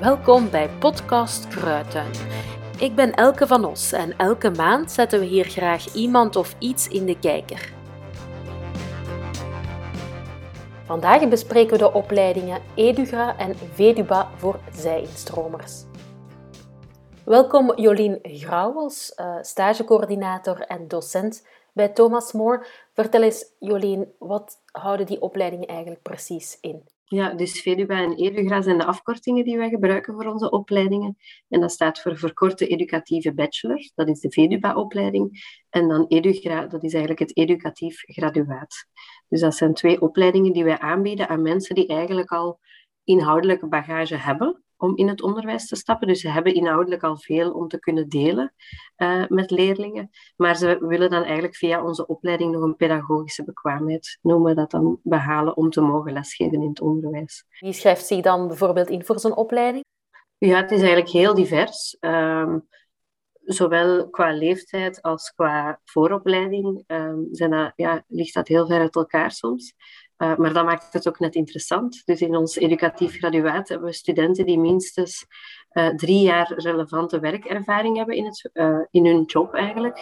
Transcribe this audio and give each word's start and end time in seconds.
Welkom 0.00 0.50
bij 0.50 0.68
Podcast 0.68 1.48
Kruidtuin. 1.48 2.10
Ik 2.78 2.94
ben 2.94 3.14
Elke 3.14 3.46
van 3.46 3.64
Os 3.64 3.92
en 3.92 4.16
elke 4.16 4.50
maand 4.50 4.90
zetten 4.90 5.20
we 5.20 5.26
hier 5.26 5.44
graag 5.44 5.94
iemand 5.94 6.36
of 6.36 6.56
iets 6.58 6.88
in 6.88 7.06
de 7.06 7.18
kijker. 7.18 7.72
Vandaag 10.84 11.28
bespreken 11.28 11.72
we 11.72 11.78
de 11.78 11.92
opleidingen 11.92 12.62
EduGra 12.74 13.38
en 13.38 13.56
VEDUBA 13.56 14.30
voor 14.36 14.60
zij-instromers. 14.72 15.84
Welkom 17.24 17.72
Jolien 17.76 18.18
Grauwels, 18.22 19.12
uh, 19.16 19.36
stagecoördinator 19.40 20.60
en 20.60 20.88
docent 20.88 21.46
bij 21.72 21.88
Thomas 21.88 22.32
More. 22.32 22.66
Vertel 22.92 23.22
eens 23.22 23.46
Jolien, 23.58 24.12
wat 24.18 24.60
houden 24.72 25.06
die 25.06 25.20
opleidingen 25.20 25.68
eigenlijk 25.68 26.02
precies 26.02 26.58
in? 26.60 26.95
Ja, 27.08 27.34
dus 27.34 27.62
VEDUBA 27.62 28.02
en 28.02 28.16
EDUGRA 28.16 28.62
zijn 28.62 28.78
de 28.78 28.84
afkortingen 28.84 29.44
die 29.44 29.56
wij 29.56 29.68
gebruiken 29.68 30.14
voor 30.14 30.26
onze 30.26 30.50
opleidingen. 30.50 31.16
En 31.48 31.60
dat 31.60 31.72
staat 31.72 32.00
voor 32.00 32.18
Verkorte 32.18 32.66
Educatieve 32.66 33.34
Bachelor, 33.34 33.90
dat 33.94 34.08
is 34.08 34.20
de 34.20 34.30
VEDUBA-opleiding. 34.30 35.56
En 35.70 35.88
dan 35.88 36.06
EDUGRA, 36.08 36.66
dat 36.66 36.84
is 36.84 36.92
eigenlijk 36.92 37.20
het 37.20 37.36
educatief 37.36 38.00
graduaat. 38.00 38.86
Dus 39.28 39.40
dat 39.40 39.54
zijn 39.54 39.74
twee 39.74 40.00
opleidingen 40.00 40.52
die 40.52 40.64
wij 40.64 40.78
aanbieden 40.78 41.28
aan 41.28 41.42
mensen 41.42 41.74
die 41.74 41.86
eigenlijk 41.86 42.30
al 42.30 42.58
inhoudelijke 43.04 43.66
bagage 43.66 44.16
hebben 44.16 44.64
om 44.76 44.96
in 44.96 45.08
het 45.08 45.22
onderwijs 45.22 45.66
te 45.66 45.76
stappen. 45.76 46.08
Dus 46.08 46.20
ze 46.20 46.30
hebben 46.30 46.54
inhoudelijk 46.54 47.02
al 47.02 47.18
veel 47.18 47.52
om 47.52 47.68
te 47.68 47.78
kunnen 47.78 48.08
delen 48.08 48.54
uh, 48.96 49.24
met 49.28 49.50
leerlingen. 49.50 50.10
Maar 50.36 50.56
ze 50.56 50.78
willen 50.80 51.10
dan 51.10 51.22
eigenlijk 51.22 51.56
via 51.56 51.84
onze 51.84 52.06
opleiding 52.06 52.52
nog 52.52 52.62
een 52.62 52.76
pedagogische 52.76 53.44
bekwaamheid, 53.44 54.18
noemen 54.22 54.48
we 54.48 54.54
dat 54.54 54.70
dan, 54.70 55.00
behalen 55.02 55.56
om 55.56 55.70
te 55.70 55.80
mogen 55.80 56.12
lesgeven 56.12 56.62
in 56.62 56.68
het 56.68 56.80
onderwijs. 56.80 57.44
Wie 57.58 57.72
schrijft 57.72 58.06
zich 58.06 58.20
dan 58.20 58.48
bijvoorbeeld 58.48 58.88
in 58.88 59.04
voor 59.04 59.18
zo'n 59.18 59.36
opleiding? 59.36 59.84
Ja, 60.38 60.56
het 60.56 60.70
is 60.70 60.78
eigenlijk 60.78 61.10
heel 61.10 61.34
divers. 61.34 61.96
Um, 62.00 62.66
zowel 63.46 64.10
qua 64.10 64.32
leeftijd 64.32 65.02
als 65.02 65.30
qua 65.30 65.80
vooropleiding 65.84 66.84
um, 66.86 67.28
zijn 67.30 67.50
dat, 67.50 67.72
ja, 67.76 68.04
ligt 68.08 68.34
dat 68.34 68.48
heel 68.48 68.66
ver 68.66 68.80
uit 68.80 68.96
elkaar 68.96 69.30
soms. 69.30 69.74
Uh, 70.18 70.36
maar 70.36 70.52
dat 70.52 70.64
maakt 70.64 70.92
het 70.92 71.08
ook 71.08 71.18
net 71.18 71.34
interessant. 71.34 72.02
Dus 72.04 72.20
in 72.20 72.36
ons 72.36 72.56
educatief 72.56 73.16
graduaat 73.16 73.68
hebben 73.68 73.88
we 73.88 73.94
studenten 73.94 74.46
die 74.46 74.58
minstens 74.58 75.26
uh, 75.72 75.88
drie 75.88 76.20
jaar 76.20 76.52
relevante 76.56 77.20
werkervaring 77.20 77.96
hebben 77.96 78.16
in, 78.16 78.24
het, 78.24 78.50
uh, 78.52 78.78
in 78.90 79.06
hun 79.06 79.22
job 79.24 79.54
eigenlijk. 79.54 79.98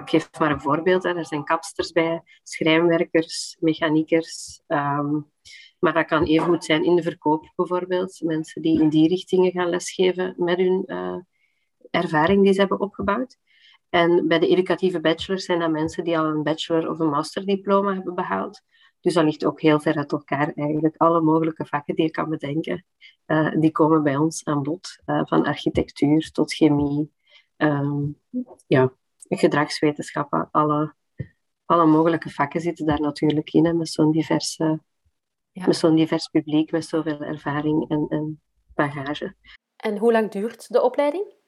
ik 0.00 0.10
geef 0.10 0.30
maar 0.38 0.50
een 0.50 0.60
voorbeeld. 0.60 1.02
Hè. 1.02 1.16
Er 1.16 1.26
zijn 1.26 1.44
kapsters 1.44 1.92
bij, 1.92 2.22
schrijnwerkers, 2.42 3.56
mechaniekers. 3.60 4.60
Um, 4.66 5.30
maar 5.78 5.92
dat 5.92 6.06
kan 6.06 6.24
even 6.24 6.46
goed 6.46 6.64
zijn 6.64 6.84
in 6.84 6.96
de 6.96 7.02
verkoop 7.02 7.52
bijvoorbeeld. 7.56 8.20
Mensen 8.24 8.62
die 8.62 8.80
in 8.80 8.88
die 8.88 9.08
richtingen 9.08 9.50
gaan 9.50 9.68
lesgeven 9.68 10.34
met 10.36 10.56
hun 10.56 10.84
ervaring 11.90 12.44
die 12.44 12.52
ze 12.52 12.60
hebben 12.60 12.80
opgebouwd. 12.80 13.38
En 13.90 14.28
bij 14.28 14.38
de 14.38 14.48
educatieve 14.48 15.00
bachelors 15.00 15.44
zijn 15.44 15.58
dat 15.58 15.70
mensen 15.70 16.04
die 16.04 16.18
al 16.18 16.24
een 16.24 16.42
bachelor 16.42 16.90
of 16.90 16.98
een 16.98 17.08
masterdiploma 17.08 17.94
hebben 17.94 18.14
behaald. 18.14 18.62
Dus 19.00 19.14
dat 19.14 19.24
ligt 19.24 19.44
ook 19.44 19.60
heel 19.60 19.80
ver 19.80 19.96
uit 19.96 20.12
elkaar 20.12 20.52
eigenlijk. 20.54 20.96
Alle 20.96 21.20
mogelijke 21.20 21.66
vakken 21.66 21.94
die 21.94 22.04
je 22.04 22.10
kan 22.10 22.28
bedenken, 22.28 22.84
uh, 23.26 23.54
die 23.60 23.70
komen 23.70 24.02
bij 24.02 24.16
ons 24.16 24.44
aan 24.44 24.62
bod. 24.62 24.98
Uh, 25.06 25.22
van 25.24 25.44
architectuur 25.44 26.30
tot 26.30 26.54
chemie, 26.54 27.12
um, 27.56 28.20
ja, 28.66 28.92
gedragswetenschappen, 29.28 30.48
alle, 30.50 30.94
alle 31.64 31.86
mogelijke 31.86 32.30
vakken 32.30 32.60
zitten 32.60 32.86
daar 32.86 33.00
natuurlijk 33.00 33.52
in. 33.52 33.64
Hè, 33.64 33.72
met 33.72 33.88
zo'n 33.88 34.10
diverse, 34.10 34.80
ja. 35.52 35.66
met 35.66 35.76
zo'n 35.76 35.94
divers 35.94 36.28
publiek, 36.28 36.70
met 36.70 36.84
zoveel 36.84 37.20
ervaring 37.20 37.88
en, 37.88 38.06
en 38.08 38.40
bagage. 38.74 39.34
En 39.76 39.98
hoe 39.98 40.12
lang 40.12 40.30
duurt 40.30 40.72
de 40.72 40.82
opleiding? 40.82 41.38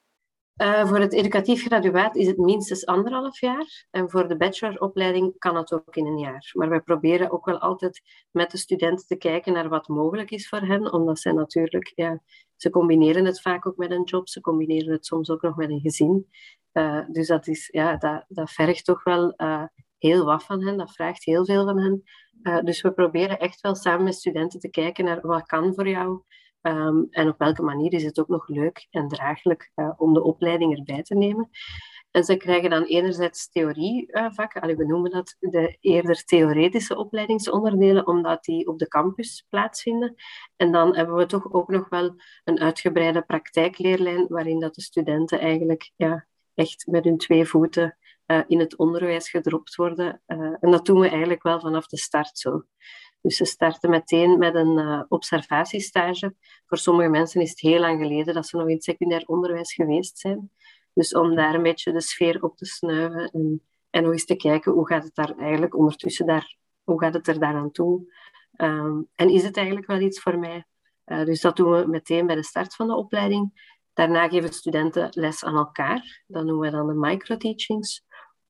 Uh, 0.56 0.86
voor 0.88 0.98
het 0.98 1.12
educatief 1.12 1.64
graduaat 1.64 2.16
is 2.16 2.26
het 2.26 2.36
minstens 2.36 2.86
anderhalf 2.86 3.40
jaar. 3.40 3.86
En 3.90 4.10
voor 4.10 4.28
de 4.28 4.36
bacheloropleiding 4.36 5.38
kan 5.38 5.56
het 5.56 5.72
ook 5.72 5.96
in 5.96 6.06
een 6.06 6.18
jaar. 6.18 6.50
Maar 6.52 6.68
wij 6.68 6.80
proberen 6.80 7.30
ook 7.30 7.44
wel 7.44 7.58
altijd 7.58 8.02
met 8.30 8.50
de 8.50 8.56
studenten 8.56 9.06
te 9.06 9.16
kijken 9.16 9.52
naar 9.52 9.68
wat 9.68 9.88
mogelijk 9.88 10.30
is 10.30 10.48
voor 10.48 10.60
hen. 10.60 10.92
Omdat 10.92 11.18
zij 11.18 11.32
natuurlijk, 11.32 11.92
ja, 11.94 12.22
ze 12.56 12.70
combineren 12.70 13.24
het 13.24 13.40
vaak 13.40 13.66
ook 13.66 13.76
met 13.76 13.90
een 13.90 14.04
job. 14.04 14.28
Ze 14.28 14.40
combineren 14.40 14.92
het 14.92 15.06
soms 15.06 15.30
ook 15.30 15.42
nog 15.42 15.56
met 15.56 15.70
een 15.70 15.80
gezin. 15.80 16.28
Uh, 16.72 17.00
dus 17.08 17.26
dat, 17.26 17.46
is, 17.46 17.68
ja, 17.72 17.96
dat, 17.96 18.24
dat 18.28 18.50
vergt 18.50 18.84
toch 18.84 19.04
wel 19.04 19.34
uh, 19.36 19.64
heel 19.98 20.24
wat 20.24 20.44
van 20.44 20.66
hen. 20.66 20.76
Dat 20.76 20.92
vraagt 20.92 21.24
heel 21.24 21.44
veel 21.44 21.64
van 21.64 21.78
hen. 21.78 22.02
dus 22.64 22.80
we 22.80 22.92
proberen 22.92 23.38
echt 23.38 23.60
wel 23.60 23.74
samen 23.74 24.04
met 24.04 24.14
studenten 24.14 24.60
te 24.60 24.70
kijken 24.70 25.04
naar 25.04 25.20
wat 25.20 25.46
kan 25.46 25.74
voor 25.74 25.88
jou 25.88 26.22
Um, 26.62 27.06
en 27.10 27.28
op 27.28 27.38
welke 27.38 27.62
manier 27.62 27.92
is 27.92 28.04
het 28.04 28.20
ook 28.20 28.28
nog 28.28 28.48
leuk 28.48 28.86
en 28.90 29.08
draaglijk 29.08 29.72
uh, 29.76 29.90
om 29.96 30.14
de 30.14 30.22
opleiding 30.22 30.78
erbij 30.78 31.02
te 31.02 31.14
nemen. 31.14 31.50
En 32.10 32.24
ze 32.24 32.36
krijgen 32.36 32.70
dan 32.70 32.82
enerzijds 32.82 33.50
theorievakken, 33.50 34.70
uh, 34.70 34.76
we 34.76 34.84
noemen 34.84 35.10
dat 35.10 35.36
de 35.38 35.76
eerder 35.80 36.24
theoretische 36.24 36.96
opleidingsonderdelen, 36.96 38.06
omdat 38.06 38.44
die 38.44 38.66
op 38.66 38.78
de 38.78 38.88
campus 38.88 39.46
plaatsvinden. 39.48 40.14
En 40.56 40.72
dan 40.72 40.96
hebben 40.96 41.16
we 41.16 41.26
toch 41.26 41.52
ook 41.52 41.68
nog 41.68 41.88
wel 41.88 42.14
een 42.44 42.60
uitgebreide 42.60 43.22
praktijkleerlijn, 43.22 44.26
waarin 44.28 44.60
dat 44.60 44.74
de 44.74 44.82
studenten 44.82 45.40
eigenlijk 45.40 45.92
ja, 45.96 46.26
echt 46.54 46.86
met 46.86 47.04
hun 47.04 47.18
twee 47.18 47.44
voeten 47.44 47.98
uh, 48.26 48.40
in 48.46 48.58
het 48.58 48.76
onderwijs 48.76 49.30
gedropt 49.30 49.74
worden. 49.74 50.22
En 50.26 50.70
dat 50.70 50.86
doen 50.86 51.00
we 51.00 51.08
eigenlijk 51.08 51.42
wel 51.42 51.60
vanaf 51.60 51.86
de 51.86 51.98
start 51.98 52.38
zo. 52.38 52.62
Dus 53.22 53.36
ze 53.36 53.44
starten 53.44 53.90
meteen 53.90 54.38
met 54.38 54.54
een 54.54 54.78
uh, 54.78 55.02
observatiestage. 55.08 56.34
Voor 56.66 56.78
sommige 56.78 57.08
mensen 57.08 57.40
is 57.40 57.50
het 57.50 57.60
heel 57.60 57.80
lang 57.80 58.02
geleden 58.02 58.34
dat 58.34 58.46
ze 58.46 58.56
nog 58.56 58.68
in 58.68 58.74
het 58.74 58.84
secundair 58.84 59.26
onderwijs 59.26 59.74
geweest 59.74 60.18
zijn. 60.18 60.50
Dus 60.94 61.14
om 61.14 61.34
daar 61.34 61.54
een 61.54 61.62
beetje 61.62 61.92
de 61.92 62.00
sfeer 62.00 62.42
op 62.42 62.56
te 62.56 62.64
snuiven 62.64 63.30
en, 63.30 63.62
en 63.90 64.02
nog 64.02 64.12
eens 64.12 64.24
te 64.24 64.36
kijken 64.36 64.72
hoe 64.72 64.86
gaat 64.86 65.04
het 65.04 65.14
daar 65.14 65.36
eigenlijk 65.36 65.76
ondertussen 65.76 66.26
daar, 66.26 66.56
hoe 66.84 67.00
gaat 67.00 67.14
het 67.14 67.28
er 67.28 67.38
daaraan 67.38 67.70
toe? 67.70 68.12
Um, 68.56 69.08
en 69.14 69.28
is 69.28 69.42
het 69.42 69.56
eigenlijk 69.56 69.86
wel 69.86 70.00
iets 70.00 70.20
voor 70.20 70.38
mij? 70.38 70.64
Uh, 71.06 71.24
dus 71.24 71.40
dat 71.40 71.56
doen 71.56 71.70
we 71.70 71.86
meteen 71.86 72.26
bij 72.26 72.36
de 72.36 72.44
start 72.44 72.74
van 72.74 72.86
de 72.86 72.96
opleiding. 72.96 73.70
Daarna 73.92 74.28
geven 74.28 74.52
studenten 74.52 75.08
les 75.10 75.44
aan 75.44 75.56
elkaar. 75.56 76.22
Dat 76.26 76.44
noemen 76.44 76.70
we 76.70 76.76
dan 76.76 76.86
de 76.86 76.94
microteachings 76.94 78.04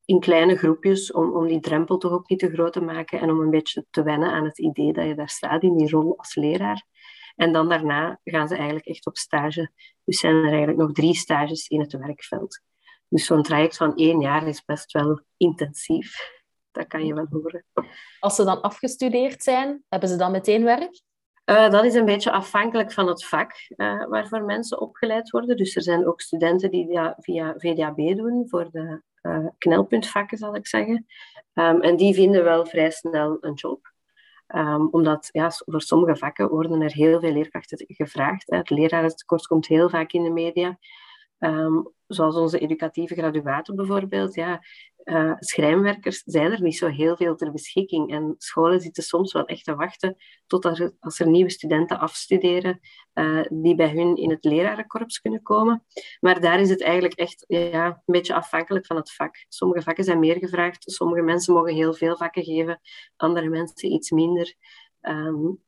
in 0.05 0.19
kleine 0.19 0.55
groepjes, 0.55 1.11
om, 1.11 1.31
om 1.35 1.47
die 1.47 1.59
drempel 1.59 1.97
toch 1.97 2.11
ook 2.11 2.29
niet 2.29 2.39
te 2.39 2.51
groot 2.51 2.73
te 2.73 2.81
maken 2.81 3.19
en 3.19 3.29
om 3.29 3.39
een 3.39 3.49
beetje 3.49 3.85
te 3.89 4.03
wennen 4.03 4.31
aan 4.31 4.45
het 4.45 4.59
idee 4.59 4.93
dat 4.93 5.05
je 5.05 5.15
daar 5.15 5.29
staat 5.29 5.63
in 5.63 5.77
die 5.77 5.89
rol 5.89 6.17
als 6.17 6.35
leraar. 6.35 6.85
En 7.35 7.51
dan 7.51 7.69
daarna 7.69 8.19
gaan 8.23 8.47
ze 8.47 8.55
eigenlijk 8.55 8.85
echt 8.85 9.05
op 9.05 9.17
stage. 9.17 9.71
Dus 10.03 10.19
zijn 10.19 10.35
er 10.35 10.47
eigenlijk 10.47 10.77
nog 10.77 10.91
drie 10.91 11.15
stages 11.15 11.67
in 11.67 11.79
het 11.79 11.93
werkveld. 11.93 12.61
Dus 13.07 13.25
zo'n 13.25 13.43
traject 13.43 13.77
van 13.77 13.95
één 13.95 14.19
jaar 14.19 14.47
is 14.47 14.65
best 14.65 14.91
wel 14.91 15.21
intensief. 15.37 16.31
Dat 16.71 16.87
kan 16.87 17.05
je 17.05 17.13
wel 17.13 17.27
horen. 17.29 17.65
Als 18.19 18.35
ze 18.35 18.43
dan 18.43 18.61
afgestudeerd 18.61 19.43
zijn, 19.43 19.83
hebben 19.89 20.09
ze 20.09 20.15
dan 20.15 20.31
meteen 20.31 20.63
werk? 20.63 21.01
Uh, 21.45 21.69
dat 21.69 21.85
is 21.85 21.93
een 21.93 22.05
beetje 22.05 22.31
afhankelijk 22.31 22.91
van 22.91 23.07
het 23.07 23.25
vak 23.25 23.51
uh, 23.77 24.07
waarvoor 24.07 24.43
mensen 24.43 24.81
opgeleid 24.81 25.29
worden. 25.29 25.57
Dus 25.57 25.75
er 25.75 25.81
zijn 25.81 26.07
ook 26.07 26.21
studenten 26.21 26.71
die 26.71 26.85
via, 26.85 27.15
via 27.19 27.53
VDAB 27.57 27.97
doen 27.97 28.49
voor 28.49 28.69
de 28.71 29.01
uh, 29.23 29.47
knelpuntvakken, 29.57 30.37
zal 30.37 30.55
ik 30.55 30.67
zeggen. 30.67 31.05
Um, 31.53 31.81
en 31.81 31.95
die 31.95 32.13
vinden 32.13 32.43
wel 32.43 32.65
vrij 32.65 32.91
snel 32.91 33.37
een 33.41 33.53
job. 33.53 33.91
Um, 34.47 34.87
omdat 34.91 35.29
ja, 35.31 35.51
voor 35.51 35.81
sommige 35.81 36.15
vakken 36.15 36.49
worden 36.49 36.81
er 36.81 36.91
heel 36.91 37.19
veel 37.19 37.31
leerkrachten 37.31 37.85
gevraagd. 37.87 38.43
Het 38.45 38.69
lerarentekort 38.69 39.47
komt 39.47 39.67
heel 39.67 39.89
vaak 39.89 40.11
in 40.11 40.23
de 40.23 40.29
media. 40.29 40.77
Um, 41.39 41.93
zoals 42.13 42.35
onze 42.35 42.59
educatieve 42.59 43.15
graduaten 43.15 43.75
bijvoorbeeld. 43.75 44.35
Ja, 44.35 44.61
uh, 45.03 45.33
schrijnwerkers 45.39 46.21
zijn 46.25 46.51
er 46.51 46.61
niet 46.61 46.77
zo 46.77 46.87
heel 46.87 47.15
veel 47.15 47.35
ter 47.35 47.51
beschikking. 47.51 48.11
En 48.11 48.35
scholen 48.37 48.81
zitten 48.81 49.03
soms 49.03 49.33
wel 49.33 49.45
echt 49.45 49.63
te 49.63 49.75
wachten 49.75 50.15
tot 50.47 50.65
er, 50.65 50.93
als 50.99 51.19
er 51.19 51.27
nieuwe 51.27 51.49
studenten 51.49 51.99
afstuderen 51.99 52.79
uh, 53.13 53.41
die 53.49 53.75
bij 53.75 53.89
hun 53.89 54.15
in 54.15 54.29
het 54.29 54.43
lerarenkorps 54.43 55.19
kunnen 55.19 55.41
komen. 55.41 55.85
Maar 56.19 56.41
daar 56.41 56.59
is 56.59 56.69
het 56.69 56.83
eigenlijk 56.83 57.13
echt 57.13 57.43
ja, 57.47 57.85
een 57.85 58.01
beetje 58.05 58.33
afhankelijk 58.33 58.85
van 58.85 58.95
het 58.95 59.13
vak. 59.13 59.45
Sommige 59.47 59.81
vakken 59.81 60.03
zijn 60.03 60.19
meer 60.19 60.37
gevraagd, 60.37 60.91
sommige 60.91 61.21
mensen 61.21 61.53
mogen 61.53 61.73
heel 61.73 61.93
veel 61.93 62.17
vakken 62.17 62.43
geven, 62.43 62.79
andere 63.15 63.49
mensen 63.49 63.91
iets 63.91 64.11
minder. 64.11 64.55
Um, 65.01 65.61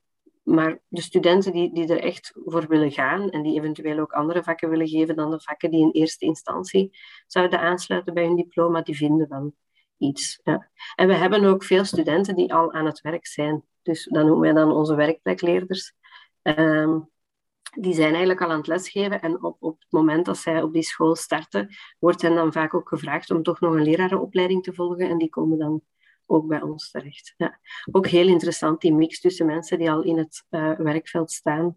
maar 0.46 0.80
de 0.88 1.02
studenten 1.02 1.52
die, 1.52 1.74
die 1.74 1.88
er 1.88 2.04
echt 2.04 2.32
voor 2.46 2.68
willen 2.68 2.92
gaan 2.92 3.30
en 3.30 3.44
die 3.44 3.60
eventueel 3.60 4.00
ook 4.00 4.12
andere 4.12 4.44
vakken 4.44 4.70
willen 4.70 4.88
geven 4.88 5.16
dan 5.16 5.32
de 5.32 5.40
vakken 5.40 5.72
die 5.72 5.82
in 5.82 5.92
eerste 5.92 6.26
instantie 6.26 6.98
zouden 7.28 7.60
aansluiten 7.60 8.14
bij 8.14 8.26
hun 8.26 8.36
diploma, 8.36 8.82
die 8.82 8.96
vinden 8.96 9.30
wel 9.30 9.54
iets. 9.98 10.40
Ja. 10.44 10.70
En 10.96 11.08
we 11.08 11.14
hebben 11.14 11.46
ook 11.46 11.64
veel 11.64 11.86
studenten 11.86 12.36
die 12.36 12.54
al 12.54 12.74
aan 12.74 12.86
het 12.86 13.02
werk 13.02 13.28
zijn. 13.28 13.64
Dus 13.82 14.04
dat 14.04 14.26
noemen 14.26 14.42
wij 14.42 14.54
dan 14.54 14.72
onze 14.72 14.96
werkplekleerders. 14.96 15.94
Um, 16.42 17.10
die 17.80 17.94
zijn 17.94 18.10
eigenlijk 18.10 18.42
al 18.42 18.50
aan 18.50 18.58
het 18.58 18.68
lesgeven 18.68 19.22
en 19.22 19.44
op, 19.44 19.58
op 19.60 19.80
het 19.80 19.92
moment 19.92 20.26
dat 20.26 20.38
zij 20.38 20.62
op 20.62 20.74
die 20.74 20.84
school 20.84 21.16
starten, 21.16 21.76
wordt 22.00 22.22
hen 22.22 22.36
dan 22.36 22.54
vaak 22.54 22.74
ook 22.74 22.88
gevraagd 22.88 23.32
om 23.32 23.44
toch 23.44 23.60
nog 23.60 23.74
een 23.74 23.84
lerarenopleiding 23.84 24.64
te 24.64 24.74
volgen 24.74 25.10
en 25.10 25.18
die 25.18 25.30
komen 25.30 25.58
dan 25.58 25.82
ook 26.26 26.48
bij 26.48 26.62
ons 26.62 26.92
terecht. 26.92 27.34
Ja. 27.38 27.60
Ook 27.92 28.08
heel 28.08 28.28
interessant, 28.28 28.82
die 28.82 28.94
mix 28.94 29.20
tussen 29.20 29.46
mensen 29.46 29.78
die 29.78 29.92
al 29.92 30.02
in 30.02 30.18
het 30.18 30.46
uh, 30.50 30.72
werkveld 30.78 31.32
staan 31.32 31.76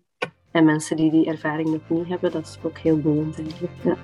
En 0.50 0.64
mensen 0.64 0.96
die 0.96 1.10
die 1.10 1.26
ervaring 1.26 1.68
nog 1.68 1.88
niet 1.88 2.08
hebben, 2.08 2.32
dat 2.32 2.46
is 2.46 2.58
ook 2.62 2.78
heel 2.78 3.00
boeiend 3.00 3.38
eigenlijk. 3.38 3.72
Ja. 3.84 3.96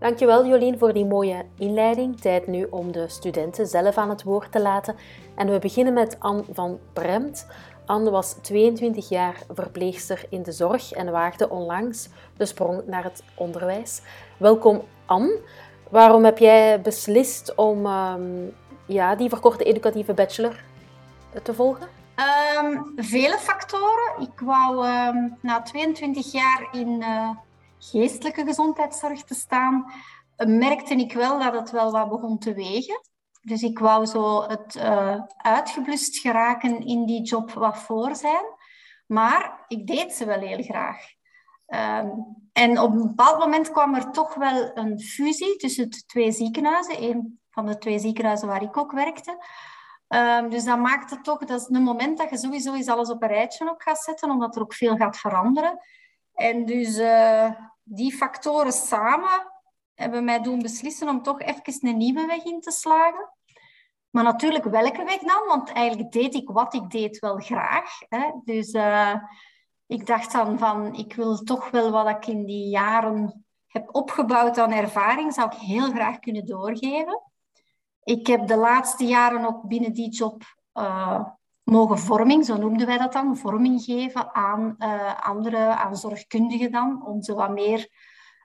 Dankjewel 0.00 0.46
Jolien 0.46 0.78
voor 0.78 0.92
die 0.92 1.04
mooie 1.04 1.44
inleiding. 1.58 2.20
Tijd 2.20 2.46
nu 2.46 2.66
om 2.70 2.92
de 2.92 3.08
studenten 3.08 3.66
zelf 3.66 3.96
aan 3.96 4.08
het 4.08 4.22
woord 4.22 4.52
te 4.52 4.60
laten. 4.60 4.96
En 5.34 5.50
we 5.50 5.58
beginnen 5.58 5.92
met 5.92 6.16
Anne 6.20 6.44
van 6.52 6.78
Bremt. 6.92 7.46
Anne 7.90 8.10
was 8.10 8.32
22 8.42 9.08
jaar 9.08 9.42
verpleegster 9.48 10.24
in 10.28 10.42
de 10.42 10.52
zorg 10.52 10.92
en 10.92 11.10
waagde 11.10 11.48
onlangs 11.48 12.08
de 12.36 12.46
sprong 12.46 12.86
naar 12.86 13.04
het 13.04 13.22
onderwijs. 13.34 14.00
Welkom 14.36 14.82
Anne. 15.06 15.40
Waarom 15.88 16.24
heb 16.24 16.38
jij 16.38 16.80
beslist 16.80 17.54
om 17.54 17.86
ehm, 17.86 18.46
ja, 18.86 19.14
die 19.14 19.28
verkorte 19.28 19.64
educatieve 19.64 20.14
bachelor 20.14 20.62
te 21.42 21.54
volgen? 21.54 21.88
Um, 22.58 22.92
vele 22.96 23.38
factoren. 23.38 24.20
Ik 24.20 24.40
wou 24.40 24.86
ehm, 24.86 25.28
na 25.40 25.62
22 25.62 26.32
jaar 26.32 26.68
in 26.72 26.88
uh, 27.00 27.30
geestelijke 27.78 28.44
gezondheidszorg 28.44 29.24
te 29.24 29.34
staan, 29.34 29.92
merkte 30.36 30.94
ik 30.94 31.12
wel 31.12 31.38
dat 31.38 31.52
het 31.52 31.70
wel 31.70 31.90
wat 31.90 32.08
begon 32.08 32.38
te 32.38 32.54
wegen. 32.54 33.00
Dus 33.40 33.62
ik 33.62 33.78
wou 33.78 34.06
zo 34.06 34.42
het 34.42 34.74
uh, 34.74 35.20
uitgeblust 35.36 36.18
geraken 36.18 36.86
in 36.86 37.06
die 37.06 37.22
job 37.22 37.52
wat 37.52 37.78
voor 37.78 38.16
zijn. 38.16 38.44
Maar 39.06 39.64
ik 39.68 39.86
deed 39.86 40.12
ze 40.12 40.24
wel 40.24 40.40
heel 40.40 40.62
graag. 40.62 40.96
Um, 41.66 42.36
en 42.52 42.78
op 42.78 42.92
een 42.92 43.06
bepaald 43.06 43.38
moment 43.38 43.70
kwam 43.70 43.94
er 43.94 44.10
toch 44.10 44.34
wel 44.34 44.70
een 44.74 45.00
fusie 45.00 45.56
tussen 45.56 45.90
de 45.90 46.02
twee 46.06 46.32
ziekenhuizen. 46.32 47.02
Een 47.02 47.40
van 47.50 47.66
de 47.66 47.78
twee 47.78 47.98
ziekenhuizen 47.98 48.48
waar 48.48 48.62
ik 48.62 48.76
ook 48.76 48.92
werkte. 48.92 49.44
Um, 50.08 50.50
dus 50.50 50.64
dat 50.64 50.78
maakte 50.78 51.20
toch, 51.20 51.44
dat 51.44 51.60
is 51.60 51.68
een 51.68 51.82
moment 51.82 52.18
dat 52.18 52.30
je 52.30 52.38
sowieso 52.38 52.74
eens 52.74 52.88
alles 52.88 53.10
op 53.10 53.22
een 53.22 53.28
rijtje 53.28 53.70
ook 53.70 53.82
gaat 53.82 53.98
zetten, 53.98 54.30
omdat 54.30 54.56
er 54.56 54.62
ook 54.62 54.74
veel 54.74 54.96
gaat 54.96 55.16
veranderen. 55.18 55.78
En 56.34 56.64
dus 56.64 56.98
uh, 56.98 57.50
die 57.82 58.16
factoren 58.16 58.72
samen 58.72 59.52
hebben 60.00 60.24
mij 60.24 60.40
doen 60.40 60.62
beslissen 60.62 61.08
om 61.08 61.22
toch 61.22 61.40
even 61.40 61.88
een 61.88 61.96
nieuwe 61.96 62.26
weg 62.26 62.44
in 62.44 62.60
te 62.60 62.70
slagen. 62.70 63.32
Maar 64.10 64.24
natuurlijk 64.24 64.64
welke 64.64 65.04
weg 65.04 65.18
dan? 65.18 65.46
Want 65.46 65.72
eigenlijk 65.72 66.12
deed 66.12 66.34
ik 66.34 66.48
wat 66.48 66.74
ik 66.74 66.90
deed 66.90 67.18
wel 67.18 67.36
graag. 67.36 67.98
Hè? 68.08 68.30
Dus 68.44 68.72
uh, 68.72 69.14
ik 69.86 70.06
dacht 70.06 70.32
dan 70.32 70.58
van, 70.58 70.94
ik 70.94 71.14
wil 71.14 71.42
toch 71.42 71.70
wel 71.70 71.90
wat 71.90 72.08
ik 72.08 72.26
in 72.26 72.44
die 72.44 72.68
jaren 72.68 73.44
heb 73.66 73.94
opgebouwd 73.94 74.58
aan 74.58 74.72
ervaring, 74.72 75.32
zou 75.32 75.50
ik 75.50 75.58
heel 75.58 75.90
graag 75.90 76.18
kunnen 76.18 76.46
doorgeven. 76.46 77.22
Ik 78.02 78.26
heb 78.26 78.46
de 78.46 78.56
laatste 78.56 79.04
jaren 79.04 79.44
ook 79.44 79.68
binnen 79.68 79.92
die 79.92 80.10
job 80.10 80.42
uh, 80.74 81.24
mogen 81.62 81.98
vorming, 81.98 82.44
zo 82.44 82.56
noemden 82.56 82.86
wij 82.86 82.98
dat 82.98 83.12
dan, 83.12 83.36
vorming 83.36 83.82
geven 83.82 84.34
aan 84.34 84.74
uh, 84.78 85.20
andere, 85.20 85.58
aan 85.58 85.96
zorgkundigen 85.96 86.72
dan, 86.72 87.06
om 87.06 87.22
ze 87.22 87.34
wat 87.34 87.50
meer 87.50 87.88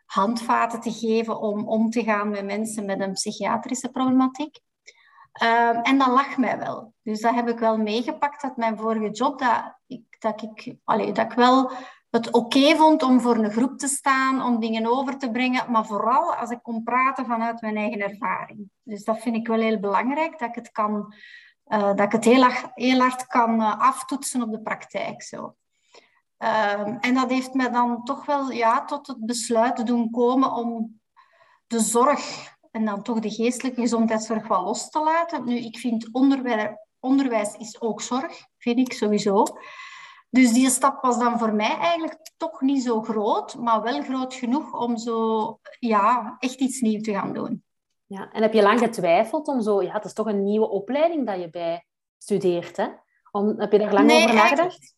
handvaten 0.05 0.79
te 0.79 0.91
geven 0.91 1.39
om 1.39 1.67
om 1.67 1.89
te 1.89 2.03
gaan 2.03 2.29
met 2.29 2.45
mensen 2.45 2.85
met 2.85 2.99
een 2.99 3.13
psychiatrische 3.13 3.89
problematiek. 3.89 4.59
Um, 5.43 5.81
en 5.81 5.97
dat 5.97 6.07
lag 6.07 6.37
mij 6.37 6.57
wel. 6.57 6.93
Dus 7.01 7.21
dat 7.21 7.35
heb 7.35 7.49
ik 7.49 7.59
wel 7.59 7.77
meegepakt 7.77 8.43
uit 8.43 8.57
mijn 8.57 8.77
vorige 8.77 9.09
job. 9.09 9.39
Dat 9.39 9.79
ik, 9.87 10.15
dat 10.19 10.41
ik, 10.41 10.75
allee, 10.83 11.11
dat 11.11 11.31
ik 11.31 11.37
wel 11.37 11.71
het 12.09 12.31
oké 12.31 12.75
vond 12.75 13.03
om 13.03 13.21
voor 13.21 13.35
een 13.35 13.51
groep 13.51 13.77
te 13.77 13.87
staan, 13.87 14.43
om 14.43 14.59
dingen 14.59 14.85
over 14.85 15.17
te 15.17 15.31
brengen. 15.31 15.71
Maar 15.71 15.85
vooral 15.85 16.35
als 16.35 16.49
ik 16.49 16.59
kon 16.61 16.83
praten 16.83 17.25
vanuit 17.25 17.61
mijn 17.61 17.77
eigen 17.77 17.99
ervaring. 17.99 18.69
Dus 18.83 19.03
dat 19.03 19.19
vind 19.19 19.35
ik 19.35 19.47
wel 19.47 19.59
heel 19.59 19.79
belangrijk, 19.79 20.39
dat 20.39 20.49
ik 20.49 20.55
het, 20.55 20.71
kan, 20.71 21.13
uh, 21.67 21.79
dat 21.79 21.99
ik 21.99 22.11
het 22.11 22.23
heel, 22.23 22.47
heel 22.73 22.99
hard 22.99 23.27
kan 23.27 23.61
uh, 23.61 23.79
aftoetsen 23.79 24.41
op 24.41 24.51
de 24.51 24.61
praktijk. 24.61 25.23
Zo. 25.23 25.55
Um, 26.37 26.97
en 26.99 27.13
dat 27.13 27.29
heeft 27.29 27.53
mij 27.53 27.69
dan 27.69 28.03
toch 28.03 28.25
wel 28.25 28.51
ja, 28.51 28.85
tot 28.85 29.07
het 29.07 29.25
besluit 29.25 29.75
te 29.75 29.83
doen 29.83 30.11
komen 30.11 30.51
om 30.51 30.99
de 31.67 31.79
zorg 31.79 32.53
en 32.71 32.85
dan 32.85 33.03
toch 33.03 33.19
de 33.19 33.29
geestelijke 33.29 33.81
gezondheidszorg 33.81 34.47
wel 34.47 34.63
los 34.63 34.89
te 34.89 34.99
laten. 34.99 35.45
Nu, 35.45 35.57
ik 35.57 35.77
vind 35.77 36.09
onderwijs, 36.11 36.69
onderwijs 36.99 37.55
is 37.55 37.81
ook 37.81 38.01
zorg, 38.01 38.45
vind 38.57 38.79
ik 38.79 38.93
sowieso. 38.93 39.43
Dus 40.29 40.53
die 40.53 40.69
stap 40.69 41.01
was 41.01 41.17
dan 41.17 41.39
voor 41.39 41.53
mij 41.53 41.77
eigenlijk 41.77 42.31
toch 42.37 42.61
niet 42.61 42.83
zo 42.83 43.01
groot, 43.01 43.55
maar 43.55 43.81
wel 43.81 44.01
groot 44.01 44.33
genoeg 44.33 44.73
om 44.73 44.97
zo 44.97 45.59
ja, 45.79 46.35
echt 46.39 46.59
iets 46.59 46.81
nieuws 46.81 47.03
te 47.03 47.13
gaan 47.13 47.33
doen. 47.33 47.63
Ja, 48.05 48.31
en 48.31 48.41
heb 48.41 48.53
je 48.53 48.61
lang 48.61 48.79
getwijfeld 48.79 49.47
om 49.47 49.61
zo, 49.61 49.81
ja, 49.81 49.93
het 49.93 50.05
is 50.05 50.13
toch 50.13 50.27
een 50.27 50.43
nieuwe 50.43 50.69
opleiding 50.69 51.25
dat 51.25 51.39
je 51.39 51.49
bij 51.49 51.85
studeert, 52.17 52.77
hè? 52.77 52.87
Om, 53.31 53.59
heb 53.59 53.71
je 53.71 53.79
daar 53.79 53.93
lang 53.93 54.11
over 54.11 54.33
nagedacht? 54.33 54.94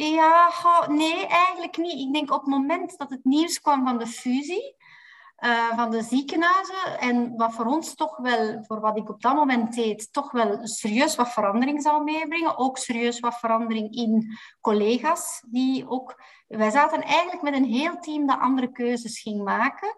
Ja, 0.00 0.50
nee, 0.88 1.26
eigenlijk 1.26 1.76
niet. 1.76 2.06
Ik 2.06 2.12
denk 2.12 2.30
op 2.32 2.40
het 2.40 2.48
moment 2.48 2.98
dat 2.98 3.10
het 3.10 3.24
nieuws 3.24 3.60
kwam 3.60 3.86
van 3.86 3.98
de 3.98 4.06
fusie, 4.06 4.76
uh, 5.44 5.76
van 5.76 5.90
de 5.90 6.02
ziekenhuizen. 6.02 7.00
En 7.00 7.36
wat 7.36 7.52
voor 7.52 7.64
ons 7.64 7.94
toch 7.94 8.16
wel, 8.16 8.64
voor 8.64 8.80
wat 8.80 8.96
ik 8.96 9.08
op 9.08 9.20
dat 9.22 9.34
moment 9.34 9.74
deed, 9.74 10.12
toch 10.12 10.30
wel 10.30 10.66
serieus 10.66 11.16
wat 11.16 11.32
verandering 11.32 11.82
zou 11.82 12.04
meebrengen. 12.04 12.58
Ook 12.58 12.78
serieus 12.78 13.20
wat 13.20 13.38
verandering 13.38 13.94
in 13.94 14.38
collega's. 14.60 15.44
Die 15.46 15.88
ook, 15.88 16.22
wij 16.46 16.70
zaten 16.70 17.02
eigenlijk 17.02 17.42
met 17.42 17.54
een 17.54 17.72
heel 17.72 17.98
team 17.98 18.26
dat 18.26 18.40
andere 18.40 18.72
keuzes 18.72 19.20
ging 19.20 19.44
maken. 19.44 19.94